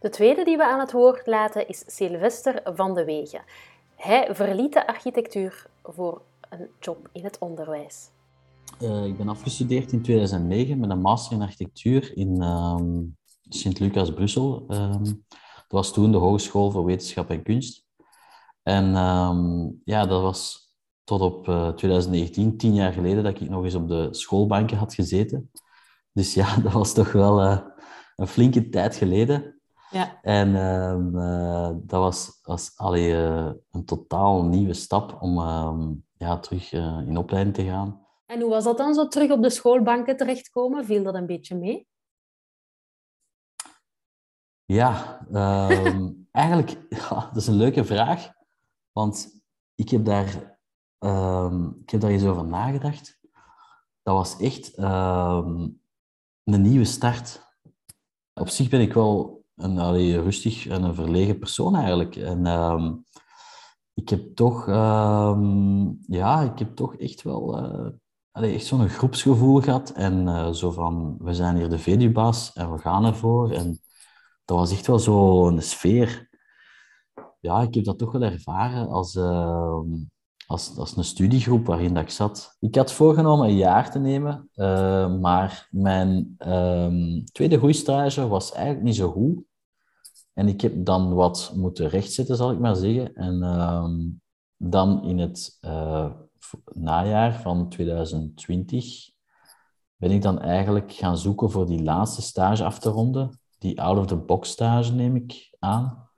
De 0.00 0.08
tweede 0.08 0.44
die 0.44 0.56
we 0.56 0.64
aan 0.64 0.80
het 0.80 0.92
woord 0.92 1.26
laten 1.26 1.68
is 1.68 1.84
Sylvester 1.86 2.60
van 2.64 2.94
de 2.94 3.04
Wegen. 3.04 3.42
Hij 3.96 4.34
verliet 4.34 4.72
de 4.72 4.86
architectuur 4.86 5.66
voor 5.82 6.22
een 6.48 6.68
job 6.80 7.08
in 7.12 7.24
het 7.24 7.38
onderwijs. 7.38 8.10
Uh, 8.82 9.04
ik 9.04 9.16
ben 9.16 9.28
afgestudeerd 9.28 9.92
in 9.92 10.02
2009 10.02 10.78
met 10.78 10.90
een 10.90 11.00
master 11.00 11.36
in 11.36 11.42
architectuur 11.42 12.16
in 12.16 12.42
um, 12.42 13.16
Sint-Lucas, 13.48 14.12
Brussel. 14.12 14.64
Um, 14.68 15.24
dat 15.72 15.80
was 15.80 15.92
toen 15.92 16.12
de 16.12 16.18
Hogeschool 16.18 16.70
voor 16.70 16.84
Wetenschap 16.84 17.30
en 17.30 17.42
Kunst. 17.42 17.84
En 18.62 18.96
um, 18.96 19.80
ja, 19.84 20.06
dat 20.06 20.22
was 20.22 20.71
tot 21.04 21.20
op 21.20 21.44
2019, 21.76 22.50
eh, 22.50 22.56
tien 22.56 22.74
jaar 22.74 22.92
geleden, 22.92 23.24
dat 23.24 23.40
ik 23.40 23.48
nog 23.48 23.64
eens 23.64 23.74
op 23.74 23.88
de 23.88 24.08
schoolbanken 24.10 24.76
had 24.76 24.94
gezeten. 24.94 25.50
Dus 26.12 26.34
ja, 26.34 26.56
dat 26.62 26.72
was 26.72 26.92
toch 26.92 27.12
wel 27.12 27.42
uh, 27.42 27.58
een 28.16 28.26
flinke 28.26 28.68
tijd 28.68 28.96
geleden. 28.96 29.60
Ja. 29.90 30.20
En 30.22 30.48
uh, 30.48 31.70
dat 31.74 32.00
was, 32.00 32.40
was 32.42 32.72
allee, 32.76 33.12
een 33.70 33.84
totaal 33.84 34.44
nieuwe 34.44 34.74
stap 34.74 35.16
om 35.20 35.38
ehm, 35.38 35.92
ja, 36.16 36.38
terug 36.38 36.72
in 37.06 37.16
opleiding 37.16 37.54
te 37.56 37.64
gaan. 37.64 38.06
En 38.26 38.40
hoe 38.40 38.50
was 38.50 38.64
dat 38.64 38.78
dan, 38.78 38.94
zo 38.94 39.08
terug 39.08 39.30
op 39.30 39.42
de 39.42 39.50
schoolbanken 39.50 40.16
terechtkomen? 40.16 40.84
Viel 40.84 41.02
dat 41.02 41.14
een 41.14 41.26
beetje 41.26 41.56
mee? 41.56 41.86
Ja, 44.64 45.26
ehm, 45.32 46.10
eigenlijk, 46.30 46.86
ja, 46.88 47.08
dat 47.08 47.36
is 47.36 47.46
een 47.46 47.54
leuke 47.54 47.84
vraag. 47.84 48.32
Want 48.92 49.42
ik 49.74 49.88
heb 49.88 50.04
daar 50.04 50.51
Ehm, 51.02 51.66
ik 51.66 51.90
heb 51.90 52.00
daar 52.00 52.10
eens 52.10 52.24
over 52.24 52.44
nagedacht. 52.44 53.20
Dat 54.02 54.14
was 54.14 54.36
echt 54.36 54.74
ehm, 54.74 55.68
een 56.44 56.62
nieuwe 56.62 56.84
start. 56.84 57.50
Op 58.34 58.48
zich 58.48 58.68
ben 58.68 58.80
ik 58.80 58.92
wel 58.92 59.44
een 59.56 60.22
rustig 60.22 60.66
en 60.66 60.82
een 60.82 60.94
verlegen 60.94 61.38
persoon 61.38 61.74
eigenlijk. 61.76 62.16
En 62.16 62.46
ehm, 62.46 62.94
ik 63.94 64.08
heb 64.08 64.34
toch, 64.34 64.66
ja, 66.06 66.40
ik 66.52 66.58
heb 66.58 66.76
toch 66.76 66.96
echt 66.96 67.22
wel 67.22 67.58
uh, 68.32 68.54
echt 68.54 68.66
zo'n 68.66 68.88
groepsgevoel 68.88 69.60
gehad. 69.60 69.90
En 69.90 70.26
uh, 70.26 70.50
zo 70.50 70.70
van, 70.70 71.16
we 71.18 71.34
zijn 71.34 71.56
hier 71.56 71.68
de 71.68 71.78
Veduba's 71.78 72.52
en 72.52 72.72
we 72.72 72.78
gaan 72.78 73.04
ervoor. 73.04 73.50
En 73.50 73.80
dat 74.44 74.58
was 74.58 74.72
echt 74.72 74.86
wel 74.86 74.98
zo 74.98 75.46
een 75.46 75.62
sfeer. 75.62 76.28
Ja, 77.40 77.62
ik 77.62 77.74
heb 77.74 77.84
dat 77.84 77.98
toch 77.98 78.12
wel 78.12 78.22
ervaren 78.22 78.88
als 78.88 79.14
als, 80.52 80.76
als 80.76 80.96
een 80.96 81.04
studiegroep 81.04 81.66
waarin 81.66 81.94
dat 81.94 82.02
ik 82.02 82.10
zat. 82.10 82.56
Ik 82.60 82.74
had 82.74 82.92
voorgenomen 82.92 83.48
een 83.48 83.56
jaar 83.56 83.90
te 83.90 83.98
nemen, 83.98 84.50
uh, 84.54 85.20
maar 85.20 85.68
mijn 85.70 86.34
um, 86.38 87.24
tweede 87.24 87.58
groeistage 87.58 88.28
was 88.28 88.52
eigenlijk 88.52 88.84
niet 88.84 88.96
zo 88.96 89.10
goed. 89.10 89.42
En 90.32 90.48
ik 90.48 90.60
heb 90.60 90.84
dan 90.84 91.14
wat 91.14 91.52
moeten 91.54 91.88
rechtzetten, 91.88 92.36
zal 92.36 92.50
ik 92.50 92.58
maar 92.58 92.76
zeggen. 92.76 93.14
En 93.14 93.42
um, 93.42 94.20
dan 94.56 95.04
in 95.04 95.18
het 95.18 95.58
uh, 95.60 96.12
najaar 96.72 97.40
van 97.40 97.68
2020 97.68 99.10
ben 99.96 100.10
ik 100.10 100.22
dan 100.22 100.40
eigenlijk 100.40 100.92
gaan 100.92 101.18
zoeken 101.18 101.50
voor 101.50 101.66
die 101.66 101.82
laatste 101.82 102.22
stage 102.22 102.64
af 102.64 102.78
te 102.78 102.90
ronden. 102.90 103.40
Die 103.58 103.80
out-of-the-box 103.80 104.50
stage 104.50 104.92
neem 104.92 105.16
ik 105.16 105.56
aan. 105.58 106.08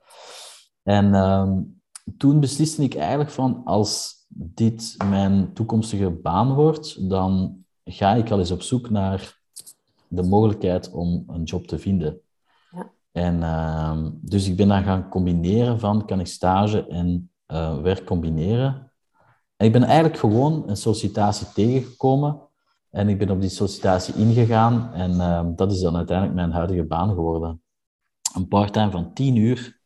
En 0.82 1.14
um, 1.14 1.82
toen 2.16 2.40
besliste 2.40 2.82
ik 2.82 2.94
eigenlijk 2.94 3.30
van 3.30 3.64
als 3.64 4.23
dit 4.36 4.94
mijn 5.08 5.52
toekomstige 5.52 6.10
baan 6.10 6.54
wordt, 6.54 7.08
dan 7.08 7.58
ga 7.84 8.14
ik 8.14 8.30
al 8.30 8.38
eens 8.38 8.50
op 8.50 8.62
zoek 8.62 8.90
naar 8.90 9.38
de 10.08 10.22
mogelijkheid 10.22 10.90
om 10.90 11.24
een 11.26 11.42
job 11.42 11.66
te 11.66 11.78
vinden. 11.78 12.20
Ja. 12.70 12.90
En 13.12 13.36
uh, 13.36 14.06
dus 14.20 14.48
ik 14.48 14.56
ben 14.56 14.68
dan 14.68 14.82
gaan 14.82 15.08
combineren 15.08 15.80
van, 15.80 16.06
kan 16.06 16.20
ik 16.20 16.26
stage 16.26 16.86
en 16.86 17.30
uh, 17.52 17.80
werk 17.80 18.04
combineren? 18.04 18.92
En 19.56 19.66
ik 19.66 19.72
ben 19.72 19.82
eigenlijk 19.82 20.18
gewoon 20.18 20.68
een 20.68 20.76
sollicitatie 20.76 21.46
tegengekomen 21.52 22.40
En 22.90 23.08
ik 23.08 23.18
ben 23.18 23.30
op 23.30 23.40
die 23.40 23.50
sollicitatie 23.50 24.14
ingegaan 24.14 24.92
en 24.92 25.20
ehm, 25.20 25.54
dat 25.54 25.72
is 25.72 25.80
dan 25.80 25.96
uiteindelijk 25.96 26.36
mijn 26.36 26.52
huidige 26.52 26.84
baan 26.84 27.08
geworden. 27.08 27.62
Een 28.34 28.48
parttime 28.48 28.90
van 28.90 29.12
10 29.12 29.36
uur 29.36 29.80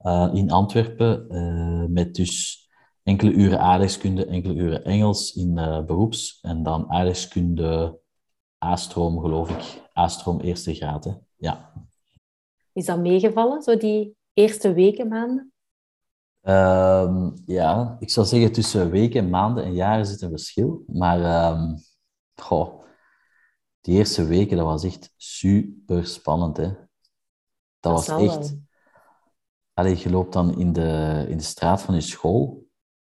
uh, 0.00 0.30
in 0.32 0.50
Antwerpen, 0.50 1.26
uh, 1.30 1.84
met 1.88 2.14
dus 2.14 2.63
enkele 3.04 3.32
uren 3.32 3.60
aardrijkskunde, 3.60 4.26
enkele 4.26 4.54
uren 4.54 4.84
Engels 4.84 5.34
in 5.34 5.58
uh, 5.58 5.84
beroeps 5.84 6.38
en 6.42 6.62
dan 6.62 6.90
aardrijkskunde 6.90 7.98
A-stroom, 8.64 9.20
geloof 9.20 9.50
ik. 9.50 9.82
A-stroom 9.98 10.40
eerste 10.40 10.74
graad, 10.74 11.04
hè. 11.04 11.12
ja. 11.36 11.72
Is 12.72 12.86
dat 12.86 12.98
meegevallen, 12.98 13.62
zo 13.62 13.76
die 13.76 14.16
eerste 14.32 14.72
weken, 14.72 15.08
maanden? 15.08 15.52
Ehm, 16.40 17.30
ja, 17.46 17.96
ik 17.98 18.10
zou 18.10 18.26
zeggen 18.26 18.52
tussen 18.52 18.90
weken, 18.90 19.30
maanden 19.30 19.64
en 19.64 19.74
jaren 19.74 20.06
zit 20.06 20.20
een 20.20 20.30
verschil. 20.30 20.84
Maar 20.86 21.52
um, 21.52 21.76
goh, 22.34 22.82
die 23.80 23.96
eerste 23.96 24.24
weken, 24.24 24.56
dat 24.56 24.66
was 24.66 24.84
echt 24.84 25.14
super 25.16 26.06
spannend. 26.06 26.56
Hè. 26.56 26.66
Dat, 26.66 26.76
dat 27.80 27.92
was 27.92 28.08
echt... 28.08 28.56
Allee, 29.72 29.98
je 29.98 30.10
loopt 30.10 30.32
dan 30.32 30.58
in 30.58 30.72
de, 30.72 31.24
in 31.28 31.36
de 31.36 31.42
straat 31.42 31.82
van 31.82 31.94
je 31.94 32.00
school. 32.00 32.63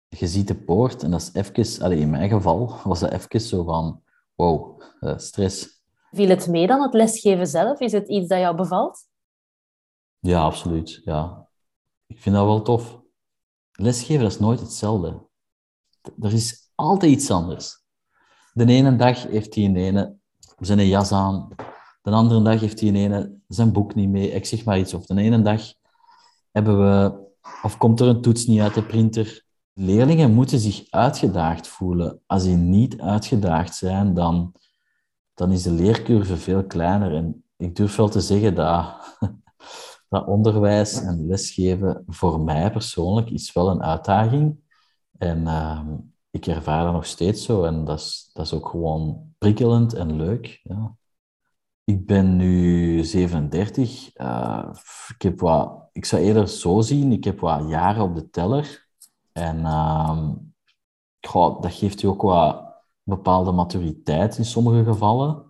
Je 0.09 0.27
ziet 0.27 0.47
de 0.47 0.55
poort 0.55 1.03
en 1.03 1.11
dat 1.11 1.21
is 1.21 1.33
even... 1.33 1.83
Allee, 1.83 1.99
in 1.99 2.09
mijn 2.09 2.29
geval 2.29 2.75
was 2.83 2.99
dat 2.99 3.11
even 3.11 3.41
zo 3.41 3.63
van... 3.63 4.01
Wow, 4.35 4.81
uh, 5.01 5.17
stress. 5.17 5.81
Viel 6.11 6.29
het 6.29 6.47
mee 6.47 6.67
dan, 6.67 6.81
het 6.81 6.93
lesgeven 6.93 7.47
zelf? 7.47 7.79
Is 7.79 7.91
het 7.91 8.09
iets 8.09 8.27
dat 8.27 8.39
jou 8.39 8.55
bevalt? 8.55 9.07
Ja, 10.19 10.41
absoluut. 10.41 11.01
Ja. 11.03 11.47
Ik 12.07 12.21
vind 12.21 12.35
dat 12.35 12.45
wel 12.45 12.61
tof. 12.61 13.01
Lesgeven, 13.71 14.23
dat 14.23 14.31
is 14.31 14.39
nooit 14.39 14.59
hetzelfde. 14.59 15.27
Er 16.19 16.33
is 16.33 16.71
altijd 16.75 17.11
iets 17.11 17.31
anders. 17.31 17.83
De 18.53 18.65
ene 18.65 18.95
dag 18.95 19.23
heeft 19.23 19.55
hij 19.55 19.65
een 19.65 19.75
ene 19.75 20.15
zijn 20.59 20.87
jas 20.87 21.11
aan. 21.11 21.55
De 22.01 22.11
andere 22.11 22.41
dag 22.41 22.59
heeft 22.59 22.79
hij 22.79 22.89
een 22.89 22.95
ene 22.95 23.37
zijn 23.47 23.71
boek 23.71 23.95
niet 23.95 24.09
mee. 24.09 24.31
Ik 24.31 24.45
zeg 24.45 24.65
maar 24.65 24.79
iets. 24.79 24.93
Of 24.93 25.05
de 25.05 25.21
ene 25.21 25.41
dag 25.41 25.61
hebben 26.51 26.79
we... 26.79 27.27
Of 27.63 27.77
komt 27.77 27.99
er 27.99 28.07
een 28.07 28.21
toets 28.21 28.45
niet 28.45 28.61
uit 28.61 28.73
de 28.73 28.83
printer. 28.83 29.45
Leerlingen 29.81 30.33
moeten 30.33 30.59
zich 30.59 30.85
uitgedaagd 30.89 31.67
voelen. 31.67 32.21
Als 32.25 32.43
die 32.43 32.55
niet 32.55 33.01
uitgedaagd 33.01 33.75
zijn, 33.75 34.13
dan, 34.13 34.55
dan 35.33 35.51
is 35.51 35.63
de 35.63 35.71
leercurve 35.71 36.37
veel 36.37 36.63
kleiner. 36.63 37.15
En 37.15 37.43
ik 37.57 37.75
durf 37.75 37.95
wel 37.95 38.09
te 38.09 38.21
zeggen 38.21 38.55
dat 38.55 38.95
dat 40.09 40.27
onderwijs 40.27 41.01
en 41.01 41.27
lesgeven 41.27 42.03
voor 42.07 42.39
mij 42.39 42.71
persoonlijk 42.71 43.29
is 43.29 43.53
wel 43.53 43.69
een 43.69 43.83
uitdaging. 43.83 44.59
En 45.17 45.41
uh, 45.41 45.81
ik 46.29 46.47
ervaar 46.47 46.83
dat 46.83 46.93
nog 46.93 47.05
steeds 47.05 47.45
zo. 47.45 47.63
En 47.63 47.85
dat 47.85 47.99
is, 47.99 48.29
dat 48.33 48.45
is 48.45 48.53
ook 48.53 48.69
gewoon 48.69 49.33
prikkelend 49.37 49.93
en 49.93 50.15
leuk. 50.15 50.59
Ja. 50.63 50.95
Ik 51.83 52.05
ben 52.05 52.35
nu 52.35 53.03
37. 53.03 54.15
Uh, 54.15 54.27
eh, 54.27 54.69
ik, 55.15 55.21
heb 55.21 55.39
wat, 55.39 55.89
ik 55.91 56.05
zou 56.05 56.21
eerder 56.21 56.47
zo 56.47 56.81
zien, 56.81 57.11
ik 57.11 57.23
heb 57.23 57.39
wat 57.39 57.69
jaren 57.69 58.03
op 58.03 58.15
de 58.15 58.29
teller. 58.29 58.88
En 59.31 59.65
goh, 61.27 61.61
dat 61.61 61.73
geeft 61.73 62.01
je 62.01 62.07
ook 62.07 62.21
wat 62.21 62.69
bepaalde 63.03 63.51
maturiteit 63.51 64.37
in 64.37 64.45
sommige 64.45 64.83
gevallen. 64.83 65.43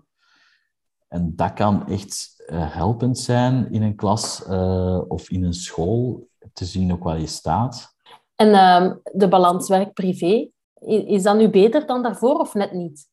En 1.08 1.36
dat 1.36 1.54
kan 1.54 1.88
echt 1.88 2.44
uh, 2.48 2.74
helpend 2.74 3.20
zijn 3.20 3.72
in 3.72 3.82
een 3.82 3.96
klas 3.96 4.44
uh, 4.50 5.02
of 5.08 5.30
in 5.30 5.44
een 5.44 5.54
school, 5.54 6.28
te 6.54 6.66
zien 6.66 6.92
ook 6.92 7.04
waar 7.04 7.20
je 7.20 7.28
staat. 7.28 7.96
En 8.36 8.48
uh, 8.48 8.94
de 9.14 9.28
balans 9.28 9.70
werk-privé, 9.70 10.50
is 10.86 11.24
dat 11.24 11.38
nu 11.38 11.50
beter 11.50 11.86
dan 11.86 12.04
daarvoor 12.04 12.40
of 12.40 12.54
net 12.54 12.72
niet? 12.72 13.08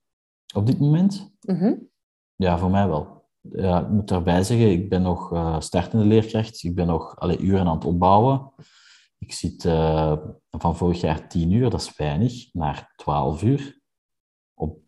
Op 0.55 0.67
dit 0.67 0.79
moment? 0.79 1.33
Mm 1.41 1.59
-hmm. 1.59 1.89
Ja, 2.35 2.59
voor 2.59 2.71
mij 2.71 2.89
wel. 2.89 3.25
Ja, 3.41 3.81
ik 3.81 3.89
moet 3.89 4.09
daarbij 4.09 4.43
zeggen, 4.43 4.71
ik 4.71 4.89
ben 4.89 5.03
nog 5.03 5.33
uh, 5.33 5.61
startende 5.61 6.05
leerkracht. 6.05 6.63
Ik 6.63 6.75
ben 6.75 6.87
nog 6.87 7.19
alle 7.19 7.39
uren 7.39 7.67
aan 7.67 7.75
het 7.75 7.85
opbouwen. 7.85 8.53
Ik 9.27 9.33
zit 9.33 9.63
van 10.51 10.77
vorig 10.77 11.01
jaar 11.01 11.29
10 11.29 11.51
uur, 11.51 11.71
dat 11.71 11.81
is 11.81 11.97
weinig, 11.97 12.53
naar 12.53 12.93
12 12.97 13.43
uur. 13.43 13.81
Op, 14.55 14.79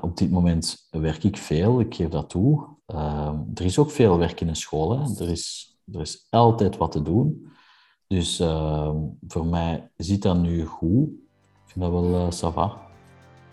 op 0.00 0.16
dit 0.16 0.30
moment 0.30 0.86
werk 0.90 1.24
ik 1.24 1.36
veel, 1.36 1.80
ik 1.80 1.94
geef 1.94 2.08
dat 2.08 2.30
toe. 2.30 2.68
Uh, 2.86 3.32
er 3.54 3.64
is 3.64 3.78
ook 3.78 3.90
veel 3.90 4.18
werk 4.18 4.40
in 4.40 4.48
een 4.48 4.56
school. 4.56 4.92
Er, 5.18 5.30
is, 5.30 5.76
er 5.92 6.00
is 6.00 6.26
altijd 6.30 6.76
wat 6.76 6.92
te 6.92 7.02
doen. 7.02 7.52
Dus 8.06 8.36
voor 9.28 9.46
mij 9.46 9.90
ziet 9.96 10.22
dat 10.22 10.36
nu 10.36 10.64
goed. 10.64 11.08
Ik 11.08 11.70
vind 11.70 11.84
dat 11.84 11.90
wel 11.92 12.10
uh, 12.10 12.30
ça 12.30 12.54
va. 12.54 12.82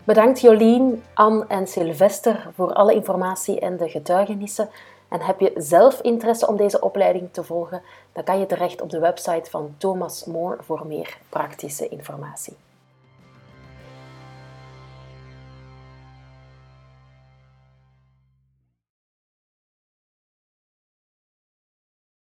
Bedankt 0.04 0.40
Jolien, 0.40 1.02
Anne 1.14 1.44
en 1.46 1.66
Sylvester 1.66 2.50
voor 2.54 2.72
alle 2.72 2.94
informatie 2.94 3.60
en 3.60 3.76
de 3.76 3.88
getuigenissen. 3.88 4.68
En 5.12 5.20
heb 5.20 5.40
je 5.40 5.52
zelf 5.56 6.00
interesse 6.00 6.46
om 6.46 6.56
deze 6.56 6.80
opleiding 6.80 7.28
te 7.32 7.44
volgen, 7.44 7.82
dan 8.12 8.24
kan 8.24 8.38
je 8.38 8.46
terecht 8.46 8.80
op 8.80 8.90
de 8.90 8.98
website 8.98 9.50
van 9.50 9.74
Thomas 9.78 10.24
Moore 10.24 10.62
voor 10.62 10.86
meer 10.86 11.18
praktische 11.28 11.88
informatie. 11.88 12.56